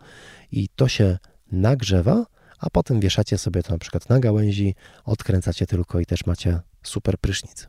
i 0.51 0.69
to 0.75 0.87
się 0.87 1.17
nagrzewa, 1.51 2.25
a 2.59 2.69
potem 2.69 2.99
wieszacie 2.99 3.37
sobie 3.37 3.63
to 3.63 3.71
na 3.71 3.77
przykład 3.77 4.09
na 4.09 4.19
gałęzi, 4.19 4.75
odkręcacie 5.05 5.65
tylko 5.65 5.99
i 5.99 6.05
też 6.05 6.25
macie 6.25 6.59
super 6.83 7.17
prysznic. 7.17 7.67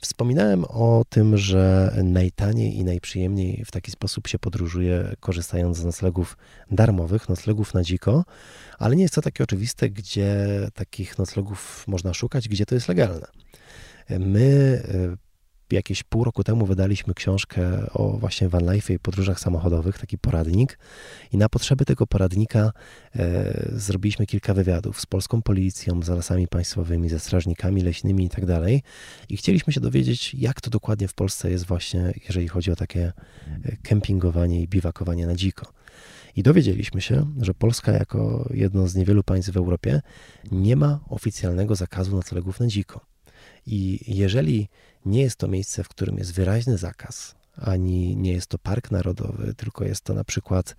Wspominałem 0.00 0.64
o 0.64 1.04
tym, 1.08 1.38
że 1.38 1.94
najtaniej 2.04 2.76
i 2.76 2.84
najprzyjemniej 2.84 3.64
w 3.64 3.70
taki 3.70 3.90
sposób 3.90 4.28
się 4.28 4.38
podróżuje, 4.38 5.12
korzystając 5.20 5.76
z 5.76 5.84
noclegów 5.84 6.36
darmowych, 6.70 7.28
noclegów 7.28 7.74
na 7.74 7.82
dziko, 7.82 8.24
ale 8.78 8.96
nie 8.96 9.02
jest 9.02 9.14
to 9.14 9.22
takie 9.22 9.44
oczywiste, 9.44 9.90
gdzie 9.90 10.46
takich 10.74 11.18
noclegów 11.18 11.84
można 11.86 12.14
szukać, 12.14 12.48
gdzie 12.48 12.66
to 12.66 12.74
jest 12.74 12.88
legalne. 12.88 13.26
My 14.10 14.82
e, 14.88 15.26
jakieś 15.72 16.02
pół 16.02 16.24
roku 16.24 16.44
temu 16.44 16.66
wydaliśmy 16.66 17.14
książkę 17.14 17.86
o 17.92 18.08
właśnie 18.18 18.48
van 18.48 18.74
life 18.74 18.92
i 18.92 18.98
podróżach 18.98 19.40
samochodowych, 19.40 19.98
taki 19.98 20.18
poradnik. 20.18 20.78
I 21.32 21.36
na 21.36 21.48
potrzeby 21.48 21.84
tego 21.84 22.06
poradnika 22.06 22.72
e, 23.16 23.68
zrobiliśmy 23.72 24.26
kilka 24.26 24.54
wywiadów 24.54 25.00
z 25.00 25.06
polską 25.06 25.42
policją, 25.42 26.02
z 26.02 26.08
lasami 26.08 26.48
państwowymi, 26.48 27.08
ze 27.08 27.20
strażnikami 27.20 27.80
leśnymi 27.80 28.24
i 28.24 28.28
tak 28.28 28.46
dalej. 28.46 28.82
I 29.28 29.36
chcieliśmy 29.36 29.72
się 29.72 29.80
dowiedzieć, 29.80 30.34
jak 30.34 30.60
to 30.60 30.70
dokładnie 30.70 31.08
w 31.08 31.14
Polsce 31.14 31.50
jest 31.50 31.66
właśnie, 31.66 32.14
jeżeli 32.28 32.48
chodzi 32.48 32.70
o 32.70 32.76
takie 32.76 33.12
e, 33.64 33.76
kempingowanie 33.82 34.62
i 34.62 34.68
biwakowanie 34.68 35.26
na 35.26 35.34
dziko. 35.34 35.72
I 36.36 36.42
dowiedzieliśmy 36.42 37.00
się, 37.00 37.26
że 37.40 37.54
Polska, 37.54 37.92
jako 37.92 38.48
jedno 38.54 38.88
z 38.88 38.94
niewielu 38.94 39.22
państw 39.22 39.52
w 39.52 39.56
Europie, 39.56 40.00
nie 40.52 40.76
ma 40.76 41.00
oficjalnego 41.08 41.74
zakazu 41.74 42.16
noclegów 42.16 42.60
na 42.60 42.66
dziko. 42.66 43.15
I 43.66 43.98
jeżeli 44.06 44.68
nie 45.06 45.22
jest 45.22 45.36
to 45.36 45.48
miejsce, 45.48 45.84
w 45.84 45.88
którym 45.88 46.18
jest 46.18 46.34
wyraźny 46.34 46.78
zakaz, 46.78 47.34
ani 47.56 48.16
nie 48.16 48.32
jest 48.32 48.46
to 48.46 48.58
park 48.58 48.90
narodowy, 48.90 49.54
tylko 49.54 49.84
jest 49.84 50.04
to 50.04 50.14
na 50.14 50.24
przykład 50.24 50.76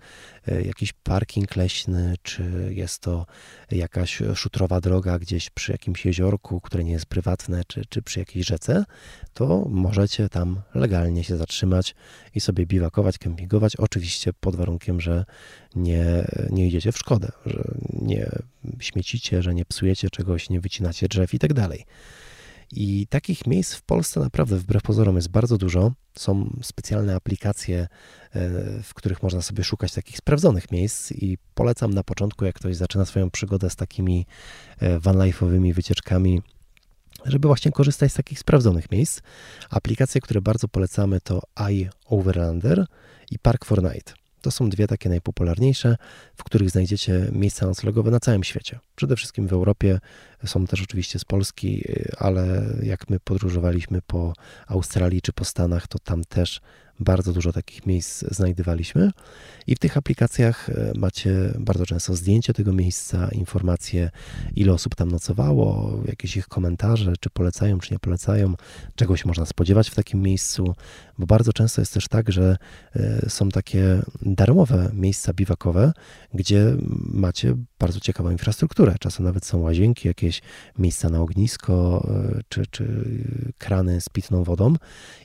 e, 0.48 0.62
jakiś 0.62 0.92
parking 0.92 1.56
leśny, 1.56 2.14
czy 2.22 2.70
jest 2.74 3.00
to 3.00 3.26
jakaś 3.70 4.22
szutrowa 4.34 4.80
droga 4.80 5.18
gdzieś 5.18 5.50
przy 5.50 5.72
jakimś 5.72 6.06
jeziorku, 6.06 6.60
które 6.60 6.84
nie 6.84 6.92
jest 6.92 7.06
prywatne, 7.06 7.62
czy, 7.66 7.82
czy 7.88 8.02
przy 8.02 8.18
jakiejś 8.18 8.46
rzece, 8.46 8.84
to 9.34 9.66
możecie 9.68 10.28
tam 10.28 10.60
legalnie 10.74 11.24
się 11.24 11.36
zatrzymać 11.36 11.94
i 12.34 12.40
sobie 12.40 12.66
biwakować, 12.66 13.18
kempingować, 13.18 13.76
oczywiście 13.76 14.32
pod 14.32 14.56
warunkiem, 14.56 15.00
że 15.00 15.24
nie, 15.74 16.26
nie 16.50 16.66
idziecie 16.66 16.92
w 16.92 16.98
szkodę, 16.98 17.28
że 17.46 17.64
nie 17.92 18.30
śmiecicie, 18.80 19.42
że 19.42 19.54
nie 19.54 19.64
psujecie 19.64 20.10
czegoś, 20.10 20.50
nie 20.50 20.60
wycinacie 20.60 21.08
drzew 21.08 21.34
i 21.34 21.38
tak 21.38 21.52
dalej. 21.52 21.84
I 22.72 23.06
takich 23.06 23.46
miejsc 23.46 23.74
w 23.74 23.82
Polsce 23.82 24.20
naprawdę 24.20 24.56
wbrew 24.56 24.82
pozorom 24.82 25.16
jest 25.16 25.28
bardzo 25.28 25.58
dużo. 25.58 25.92
Są 26.18 26.58
specjalne 26.62 27.14
aplikacje, 27.14 27.78
e, 27.80 27.88
w 28.82 28.94
których 28.94 29.22
można 29.22 29.42
sobie 29.42 29.64
szukać 29.64 29.92
takich 29.92 30.16
sprawdzonych 30.16 30.70
miejsc 30.70 31.12
i 31.12 31.38
polecam 31.54 31.94
na 31.94 32.02
początku, 32.02 32.44
jak 32.44 32.54
ktoś 32.54 32.76
zaczyna 32.76 33.04
swoją 33.04 33.30
przygodę 33.30 33.70
z 33.70 33.76
takimi 33.76 34.26
e, 34.78 34.98
vanlife'owymi 34.98 35.74
wycieczkami, 35.74 36.42
żeby 37.24 37.48
właśnie 37.48 37.72
korzystać 37.72 38.12
z 38.12 38.14
takich 38.14 38.38
sprawdzonych 38.38 38.90
miejsc. 38.90 39.20
Aplikacje, 39.70 40.20
które 40.20 40.40
bardzo 40.40 40.68
polecamy 40.68 41.20
to 41.20 41.42
iOverlander 41.54 42.86
i 43.30 43.38
Park 43.38 43.64
4 43.64 43.82
Night. 43.82 44.27
To 44.40 44.50
są 44.50 44.68
dwie 44.68 44.86
takie 44.86 45.08
najpopularniejsze, 45.08 45.96
w 46.36 46.44
których 46.44 46.70
znajdziecie 46.70 47.28
miejsca 47.32 47.66
noclegowe 47.66 48.10
na 48.10 48.20
całym 48.20 48.44
świecie. 48.44 48.78
Przede 48.96 49.16
wszystkim 49.16 49.48
w 49.48 49.52
Europie, 49.52 50.00
są 50.44 50.66
też 50.66 50.82
oczywiście 50.82 51.18
z 51.18 51.24
Polski, 51.24 51.84
ale 52.18 52.64
jak 52.82 53.10
my 53.10 53.20
podróżowaliśmy 53.20 54.02
po 54.02 54.32
Australii 54.66 55.22
czy 55.22 55.32
po 55.32 55.44
Stanach, 55.44 55.86
to 55.86 55.98
tam 55.98 56.24
też 56.24 56.60
bardzo 57.00 57.32
dużo 57.32 57.52
takich 57.52 57.86
miejsc 57.86 58.24
znajdywaliśmy. 58.30 59.10
I 59.66 59.74
w 59.74 59.78
tych 59.78 59.96
aplikacjach 59.96 60.68
e, 60.68 60.92
macie 60.96 61.34
bardzo 61.58 61.86
często 61.86 62.16
zdjęcie 62.16 62.52
tego 62.52 62.72
miejsca, 62.72 63.28
informacje, 63.32 64.10
ile 64.56 64.72
osób 64.72 64.94
tam 64.94 65.10
nocowało, 65.10 65.98
jakieś 66.06 66.36
ich 66.36 66.48
komentarze, 66.48 67.12
czy 67.20 67.30
polecają, 67.30 67.78
czy 67.78 67.94
nie 67.94 67.98
polecają, 67.98 68.54
czegoś 68.94 69.24
można 69.24 69.46
spodziewać 69.46 69.90
w 69.90 69.94
takim 69.94 70.22
miejscu, 70.22 70.74
bo 71.18 71.26
bardzo 71.26 71.52
często 71.52 71.80
jest 71.80 71.94
też 71.94 72.08
tak, 72.08 72.32
że 72.32 72.56
e, 72.96 73.30
są 73.30 73.48
takie 73.48 74.02
darmowe 74.22 74.90
miejsca 74.94 75.32
biwakowe, 75.32 75.92
gdzie 76.34 76.76
macie 77.12 77.54
bardzo 77.78 78.00
ciekawą 78.00 78.30
infrastrukturę. 78.30 78.94
Czasem 79.00 79.24
nawet 79.24 79.46
są 79.46 79.58
łazienki, 79.58 80.08
jakieś 80.08 80.42
miejsca 80.78 81.08
na 81.08 81.20
ognisko, 81.20 82.06
e, 82.10 82.40
czy, 82.48 82.66
czy 82.66 83.04
krany 83.58 84.00
z 84.00 84.08
pitną 84.08 84.44
wodą. 84.44 84.74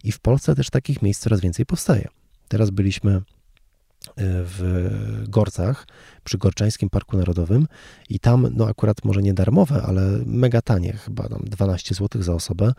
I 0.04 0.12
w 0.12 0.20
Polsce 0.20 0.56
też 0.56 0.70
takich 0.70 1.02
miejsc 1.02 1.22
coraz 1.22 1.42
więcej 1.42 1.66
powstaje. 1.66 2.08
Teraz 2.48 2.70
byliśmy 2.70 3.22
w 4.18 5.24
Gorcach, 5.28 5.88
przy 6.24 6.38
Gorczańskim 6.38 6.90
Parku 6.90 7.18
Narodowym 7.18 7.68
i 8.10 8.20
tam, 8.20 8.48
no 8.52 8.68
akurat 8.68 9.06
może 9.06 9.22
nie 9.22 9.34
darmowe, 9.34 9.84
ale 9.84 10.02
mega 10.26 10.62
tanie, 10.62 10.94
chyba 10.94 11.30
tam 11.30 11.42
12 11.44 11.96
zł 11.96 12.22
za 12.22 12.34
osobę, 12.34 12.74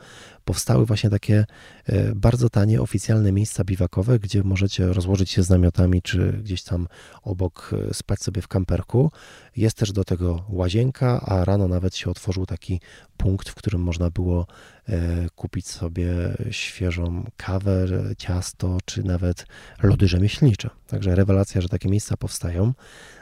powstały 0.45 0.87
właśnie 0.87 1.11
takie 1.11 1.47
e, 1.87 2.15
bardzo 2.15 2.51
tanie, 2.51 2.83
oficjalne 2.83 3.33
miejsca 3.33 3.65
biwakowe, 3.65 4.19
gdzie 4.19 4.43
możecie 4.43 4.87
rozłożyć 4.87 5.31
się 5.31 5.43
z 5.43 5.51
namiotami, 5.51 6.03
czy 6.03 6.33
gdzieś 6.33 6.63
tam 6.63 6.89
obok 7.23 7.71
e, 7.91 7.95
spać 7.95 8.21
sobie 8.21 8.43
w 8.43 8.49
kamperku. 8.49 9.11
Jest 9.57 9.77
też 9.77 9.93
do 9.93 10.05
tego 10.05 10.45
łazienka, 10.49 11.21
a 11.21 11.45
rano 11.45 11.69
nawet 11.69 11.97
się 11.97 12.11
otworzył 12.11 12.47
taki 12.47 12.81
punkt, 13.17 13.49
w 13.49 13.55
którym 13.55 13.81
można 13.81 14.11
było 14.11 14.47
e, 14.89 15.27
kupić 15.37 15.69
sobie 15.69 16.13
świeżą 16.51 17.25
kawę, 17.37 17.87
ciasto, 18.19 18.79
czy 18.85 19.03
nawet 19.03 19.47
lody 19.83 20.09
rzemieślnicze. 20.09 20.71
Także 20.87 21.15
rewelacja, 21.15 21.61
że 21.61 21.69
takie 21.69 21.89
miejsca 21.89 22.17
powstają. 22.17 22.73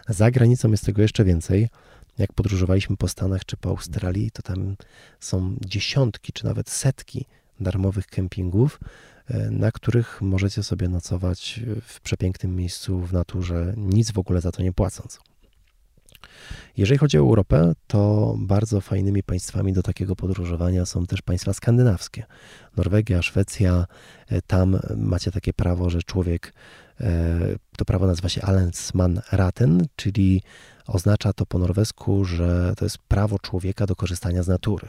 Za 0.08 0.30
granicą 0.30 0.70
jest 0.70 0.86
tego 0.86 1.02
jeszcze 1.02 1.24
więcej. 1.24 1.68
Jak 2.18 2.32
podróżowaliśmy 2.32 2.96
po 2.96 3.08
Stanach 3.08 3.44
czy 3.44 3.56
po 3.56 3.68
Australii, 3.68 4.30
to 4.30 4.42
tam 4.42 4.76
są 5.20 5.56
dziesiątki 5.66 6.32
czy 6.32 6.44
nawet 6.44 6.70
setki 6.70 7.26
darmowych 7.60 8.06
kempingów, 8.06 8.80
e, 9.28 9.50
na 9.50 9.72
których 9.72 10.22
możecie 10.22 10.62
sobie 10.62 10.88
nocować 10.88 11.60
w 11.82 12.00
przepięknym 12.00 12.56
miejscu 12.56 13.00
w 13.00 13.12
naturze, 13.12 13.74
nic 13.76 14.12
w 14.12 14.18
ogóle 14.18 14.40
za 14.40 14.52
to 14.52 14.62
nie 14.62 14.72
płacąc. 14.72 15.31
Jeżeli 16.76 16.98
chodzi 16.98 17.18
o 17.18 17.20
Europę, 17.20 17.72
to 17.86 18.34
bardzo 18.38 18.80
fajnymi 18.80 19.22
państwami 19.22 19.72
do 19.72 19.82
takiego 19.82 20.16
podróżowania 20.16 20.86
są 20.86 21.06
też 21.06 21.22
państwa 21.22 21.52
skandynawskie. 21.52 22.24
Norwegia, 22.76 23.22
Szwecja, 23.22 23.86
e, 24.28 24.42
tam 24.42 24.78
macie 24.96 25.30
takie 25.30 25.52
prawo, 25.52 25.90
że 25.90 26.02
człowiek, 26.02 26.52
e, 27.00 27.38
to 27.76 27.84
prawo 27.84 28.06
nazywa 28.06 28.28
się 28.28 28.42
Allensman 28.42 29.20
Raten, 29.32 29.86
czyli 29.96 30.42
oznacza 30.86 31.32
to 31.32 31.46
po 31.46 31.58
norwesku, 31.58 32.24
że 32.24 32.74
to 32.76 32.84
jest 32.84 32.98
prawo 32.98 33.38
człowieka 33.38 33.86
do 33.86 33.96
korzystania 33.96 34.42
z 34.42 34.48
natury. 34.48 34.88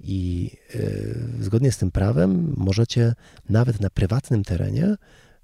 I 0.00 0.50
e, 0.74 1.42
zgodnie 1.42 1.72
z 1.72 1.78
tym 1.78 1.90
prawem 1.90 2.54
możecie 2.56 3.14
nawet 3.48 3.80
na 3.80 3.90
prywatnym 3.90 4.44
terenie 4.44 4.96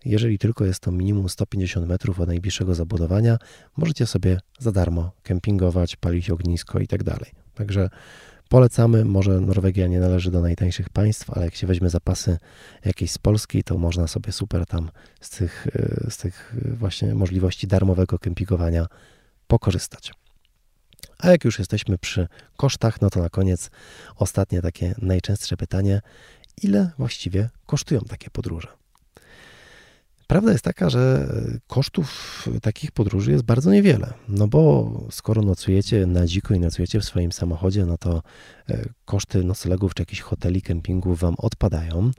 jeżeli 0.05 0.39
tylko 0.39 0.65
jest 0.65 0.81
to 0.81 0.93
minimum 0.93 1.29
150 1.29 1.89
metrów 1.89 2.21
od 2.21 2.29
najbliższego 2.29 2.75
zabudowania, 2.75 3.39
możecie 3.77 4.07
sobie 4.07 4.41
za 4.59 4.73
darmo 4.73 5.13
kempingować, 5.23 5.97
palić 5.97 6.31
ognisko 6.31 6.79
i 6.79 6.87
tak. 6.87 7.01
Także 7.55 7.91
polecamy. 8.49 9.05
Może 9.05 9.41
Norwegia 9.41 9.87
nie 9.87 10.01
należy 10.01 10.31
do 10.31 10.41
najtańszych 10.41 10.89
państw, 10.89 11.31
ale 11.31 11.45
jak 11.45 11.55
się 11.55 11.67
weźmie 11.67 11.91
zapasy 11.91 12.39
jakieś 12.85 13.11
z 13.11 13.19
Polski, 13.19 13.65
to 13.65 13.79
można 13.79 14.07
sobie 14.07 14.33
super 14.33 14.67
tam 14.67 14.91
z 15.21 15.31
tych, 15.31 15.67
e, 15.67 16.11
z 16.11 16.17
tych 16.17 16.57
właśnie 16.79 17.15
możliwości 17.15 17.67
darmowego 17.67 18.19
kempingowania 18.19 18.87
pokorzystać. 19.47 20.13
A 21.19 21.31
jak 21.31 21.45
już 21.45 21.59
jesteśmy 21.59 21.99
przy 21.99 22.29
kosztach, 22.57 23.01
no 23.01 23.11
to 23.11 23.21
na 23.21 23.29
koniec 23.29 23.71
ostatnie 24.17 24.63
takie 24.63 24.95
najczęstsze 24.99 25.57
pytanie: 25.57 26.01
ile 26.63 26.91
właściwie 26.99 27.51
kosztują 27.67 28.01
takie 28.01 28.31
podróże? 28.31 28.84
Prawda 30.27 30.53
jest 30.53 30.65
taka, 30.65 30.91
że 30.91 31.29
kosztów 31.67 32.49
takich 32.63 32.93
podróży 32.93 33.31
jest 33.31 33.45
bardzo 33.45 33.71
niewiele. 33.71 34.13
No 34.29 34.49
bo 34.49 34.91
skoro 35.11 35.43
nocujecie 35.43 36.07
na 36.07 36.27
dziko 36.27 36.55
i 36.55 36.61
nocujecie 36.61 37.01
w 37.01 37.05
swoim 37.05 37.33
samochodzie, 37.33 37.87
no 37.87 37.99
to 37.99 38.23
e, 38.69 38.85
koszty 39.05 39.45
noclegów 39.45 39.95
czy 39.95 40.03
jakichś 40.03 40.21
hoteli, 40.21 40.63
kempingów 40.63 41.21
wam 41.21 41.35
odpadają. 41.39 42.11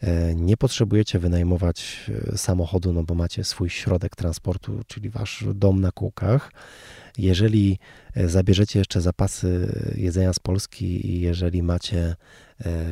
E, 0.00 0.34
nie 0.34 0.56
potrzebujecie 0.56 1.18
wynajmować 1.18 2.10
e, 2.32 2.38
samochodu, 2.38 2.92
no 2.92 3.02
bo 3.02 3.14
macie 3.14 3.44
swój 3.44 3.70
środek 3.70 4.16
transportu, 4.16 4.80
czyli 4.86 5.10
wasz 5.10 5.44
dom 5.54 5.80
na 5.80 5.92
kółkach. 5.92 6.52
Jeżeli 7.18 7.78
zabierzecie 8.24 8.78
jeszcze 8.78 9.00
zapasy 9.00 9.72
jedzenia 9.96 10.32
z 10.32 10.38
Polski 10.38 11.06
i 11.06 11.20
jeżeli 11.20 11.62
macie 11.62 12.16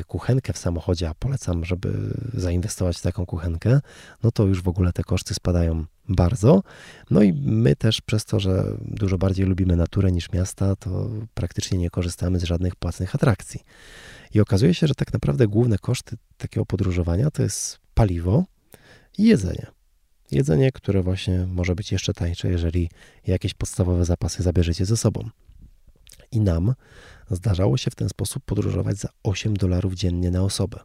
kuchenkę 0.07 0.53
w 0.53 0.57
samochodzie, 0.57 1.09
a 1.09 1.13
polecam, 1.13 1.65
żeby 1.65 2.13
zainwestować 2.33 2.97
w 2.97 3.01
taką 3.01 3.25
kuchenkę, 3.25 3.79
no 4.23 4.31
to 4.31 4.43
już 4.43 4.61
w 4.61 4.67
ogóle 4.67 4.93
te 4.93 5.03
koszty 5.03 5.33
spadają 5.33 5.85
bardzo. 6.09 6.63
No 7.11 7.21
i 7.21 7.33
my 7.33 7.75
też 7.75 8.01
przez 8.01 8.25
to, 8.25 8.39
że 8.39 8.77
dużo 8.81 9.17
bardziej 9.17 9.45
lubimy 9.45 9.75
naturę 9.75 10.11
niż 10.11 10.31
miasta, 10.31 10.75
to 10.75 11.09
praktycznie 11.33 11.77
nie 11.77 11.89
korzystamy 11.89 12.39
z 12.39 12.43
żadnych 12.43 12.75
płatnych 12.75 13.15
atrakcji. 13.15 13.59
I 14.33 14.39
okazuje 14.39 14.73
się, 14.73 14.87
że 14.87 14.95
tak 14.95 15.13
naprawdę 15.13 15.47
główne 15.47 15.77
koszty 15.77 16.17
takiego 16.37 16.65
podróżowania 16.65 17.31
to 17.31 17.43
jest 17.43 17.79
paliwo 17.93 18.45
i 19.17 19.23
jedzenie. 19.23 19.67
Jedzenie, 20.31 20.71
które 20.71 21.03
właśnie 21.03 21.47
może 21.47 21.75
być 21.75 21.91
jeszcze 21.91 22.13
tańsze, 22.13 22.49
jeżeli 22.49 22.89
jakieś 23.27 23.53
podstawowe 23.53 24.05
zapasy 24.05 24.43
zabierzecie 24.43 24.85
ze 24.85 24.97
sobą. 24.97 25.29
I 26.35 26.39
nam 26.39 26.73
zdarzało 27.31 27.77
się 27.77 27.91
w 27.91 27.95
ten 27.95 28.09
sposób 28.09 28.43
podróżować 28.45 28.97
za 28.97 29.09
8 29.23 29.53
dolarów 29.53 29.93
dziennie 29.93 30.31
na 30.31 30.41
osobę. 30.41 30.79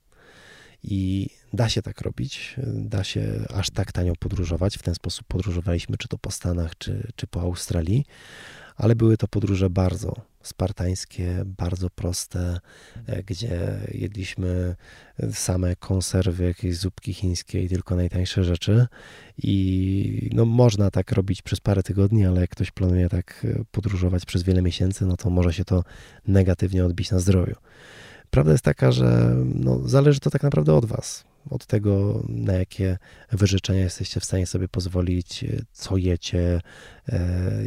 I 0.83 1.29
da 1.53 1.69
się 1.69 1.83
tak 1.83 2.01
robić, 2.01 2.57
da 2.67 3.05
się 3.05 3.47
aż 3.55 3.71
tak 3.71 3.93
tanio 3.93 4.13
podróżować. 4.19 4.79
W 4.79 4.83
ten 4.83 4.95
sposób 4.95 5.27
podróżowaliśmy 5.27 5.97
czy 5.97 6.09
to 6.09 6.19
po 6.19 6.31
Stanach, 6.31 6.79
czy, 6.79 7.13
czy 7.17 7.27
po 7.27 7.41
Australii, 7.41 8.05
ale 8.77 8.95
były 8.95 9.17
to 9.17 9.29
podróże 9.29 9.71
bardzo 9.71 10.30
spartańskie, 10.42 11.42
bardzo 11.46 11.90
proste, 11.90 12.61
e, 13.07 13.22
gdzie 13.22 13.81
jedliśmy 13.92 14.76
same 15.33 15.76
konserwy, 15.76 16.44
jakieś 16.44 16.76
zupki 16.76 17.14
chińskie 17.14 17.62
i 17.62 17.68
tylko 17.68 17.96
najtańsze 17.96 18.44
rzeczy. 18.44 18.87
I 19.38 20.31
no, 20.35 20.44
można 20.44 20.90
tak 20.90 21.12
robić 21.12 21.42
przez 21.42 21.61
parę 21.61 21.83
tygodni, 21.83 22.26
ale 22.26 22.40
jak 22.40 22.50
ktoś 22.50 22.70
planuje 22.70 23.09
tak 23.09 23.46
e, 23.48 23.64
podróżować 23.70 24.26
przez 24.26 24.42
wiele 24.42 24.62
miesięcy, 24.62 25.07
no 25.07 25.16
to 25.16 25.31
może 25.31 25.53
się 25.53 25.64
to 25.64 25.85
negatywnie 26.26 26.85
odbić 26.85 27.11
na 27.11 27.18
zdrowiu. 27.18 27.55
Prawda 28.31 28.53
jest 28.53 28.64
taka, 28.64 28.92
że 28.92 29.35
no, 29.55 29.88
zależy 29.88 30.20
to 30.20 30.31
tak 30.31 30.42
naprawdę 30.42 30.74
od 30.74 30.85
Was 30.85 31.30
od 31.50 31.66
tego, 31.66 32.22
na 32.29 32.53
jakie 32.53 32.98
wyrzeczenia 33.33 33.81
jesteście 33.81 34.20
w 34.20 34.24
stanie 34.24 34.46
sobie 34.46 34.68
pozwolić, 34.68 35.44
co 35.72 35.96
jecie, 35.96 36.61
e, 37.09 37.20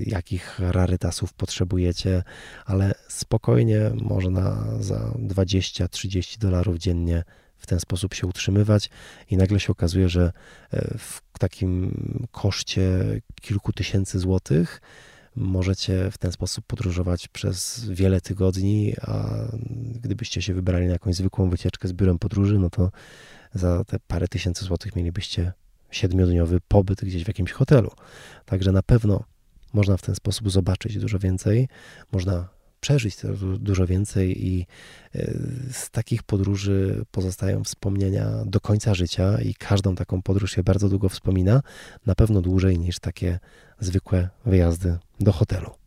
jakich 0.06 0.60
rarytasów 0.60 1.34
potrzebujecie, 1.34 2.24
ale 2.66 2.94
spokojnie 3.08 3.92
można 4.02 4.66
za 4.80 5.14
20-30 5.20 6.38
dolarów 6.38 6.78
dziennie 6.78 7.24
w 7.58 7.68
ten 7.68 7.80
sposób 7.80 8.14
się 8.14 8.28
utrzymywać 8.28 8.90
i 9.30 9.38
nagle 9.38 9.60
się 9.60 9.72
okazuje, 9.72 10.10
że 10.10 10.32
e, 10.72 10.98
w 10.98 11.22
takim 11.40 11.94
koszcie 12.32 12.82
kilku 13.42 13.74
tysięcy 13.74 14.20
złotych 14.20 14.82
możecie 15.36 16.12
w 16.12 16.18
ten 16.18 16.32
sposób 16.32 16.66
podróżować 16.66 17.28
przez 17.28 17.90
wiele 17.90 18.22
tygodni, 18.22 18.94
a 19.02 19.30
gdybyście 20.02 20.42
się 20.42 20.54
wybrali 20.54 20.86
na 20.86 20.94
jakąś 20.94 21.16
zwykłą 21.16 21.50
wycieczkę 21.50 21.88
z 21.88 21.94
biurem 21.94 22.20
podróży, 22.20 22.60
no 22.60 22.70
to 22.70 22.92
za 23.54 23.84
te 23.84 23.98
parę 24.08 24.28
tysięcy 24.28 24.66
złotych 24.66 24.96
mielibyście 24.96 25.54
siedmiodniowy 25.92 26.60
pobyt 26.68 27.06
gdzieś 27.06 27.24
w 27.24 27.28
jakimś 27.28 27.52
hotelu. 27.52 27.92
Także 28.46 28.72
na 28.72 28.84
pewno 28.84 29.24
można 29.74 29.98
w 29.98 30.02
ten 30.02 30.16
sposób 30.16 30.52
zobaczyć 30.52 30.98
dużo 30.98 31.20
więcej, 31.20 31.68
można 32.12 32.50
przeżyć 32.80 33.16
dużo 33.60 33.88
więcej 33.88 34.48
i 34.48 34.66
z 35.72 35.90
takich 35.90 36.24
podróży 36.24 37.06
pozostają 37.12 37.64
wspomnienia 37.64 38.30
do 38.46 38.60
końca 38.60 38.94
życia 38.94 39.42
i 39.42 39.54
każdą 39.54 39.96
taką 39.96 40.22
podróż 40.22 40.52
się 40.52 40.64
bardzo 40.64 40.90
długo 40.90 41.10
wspomina, 41.10 41.62
na 42.06 42.16
pewno 42.16 42.42
dłużej 42.42 42.80
niż 42.80 43.00
takie 43.00 43.40
zwykłe 43.80 44.30
wyjazdy 44.46 44.98
do 45.20 45.32
hotelu. 45.32 45.83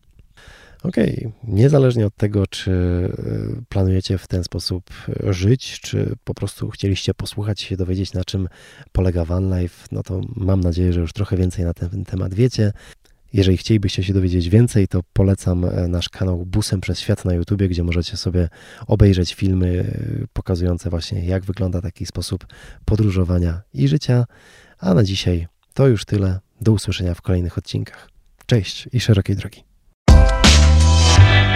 Okay. 0.88 1.32
niezależnie 1.44 2.06
od 2.06 2.16
tego, 2.16 2.46
czy 2.46 2.70
y, 2.70 3.64
planujecie 3.68 4.18
w 4.18 4.26
ten 4.26 4.44
sposób 4.44 4.90
żyć, 5.30 5.80
czy 5.80 6.14
po 6.24 6.34
prostu 6.34 6.70
chcieliście 6.70 7.14
posłuchać 7.14 7.60
się, 7.60 7.76
dowiedzieć, 7.76 8.12
na 8.12 8.24
czym 8.24 8.48
polega 8.92 9.24
van 9.24 9.60
life, 9.60 9.86
no 9.92 10.02
to 10.02 10.20
mam 10.36 10.60
nadzieję, 10.60 10.92
że 10.92 11.00
już 11.00 11.12
trochę 11.12 11.36
więcej 11.36 11.64
na 11.64 11.74
ten 11.74 12.04
temat 12.04 12.34
wiecie. 12.34 12.72
Jeżeli 13.32 13.56
chcielibyście 13.56 14.04
się 14.04 14.12
dowiedzieć 14.12 14.48
więcej, 14.48 14.88
to 14.88 15.00
polecam 15.12 15.64
e, 15.64 15.88
nasz 15.88 16.08
kanał 16.08 16.46
Busem 16.46 16.80
przez 16.80 17.00
Świat 17.00 17.24
na 17.24 17.34
YouTube, 17.34 17.62
gdzie 17.62 17.82
możecie 17.82 18.16
sobie 18.16 18.48
obejrzeć 18.86 19.34
filmy 19.34 19.94
e, 20.22 20.26
pokazujące 20.32 20.90
właśnie, 20.90 21.24
jak 21.24 21.44
wygląda 21.44 21.80
taki 21.80 22.06
sposób 22.06 22.46
podróżowania 22.84 23.62
i 23.74 23.88
życia. 23.88 24.24
A 24.78 24.94
na 24.94 25.02
dzisiaj 25.02 25.46
to 25.74 25.88
już 25.88 26.04
tyle. 26.04 26.38
Do 26.60 26.72
usłyszenia 26.72 27.14
w 27.14 27.22
kolejnych 27.22 27.58
odcinkach. 27.58 28.08
Cześć 28.46 28.88
i 28.92 29.00
szerokiej 29.00 29.36
drogi. 29.36 29.65
Peace. 31.16 31.55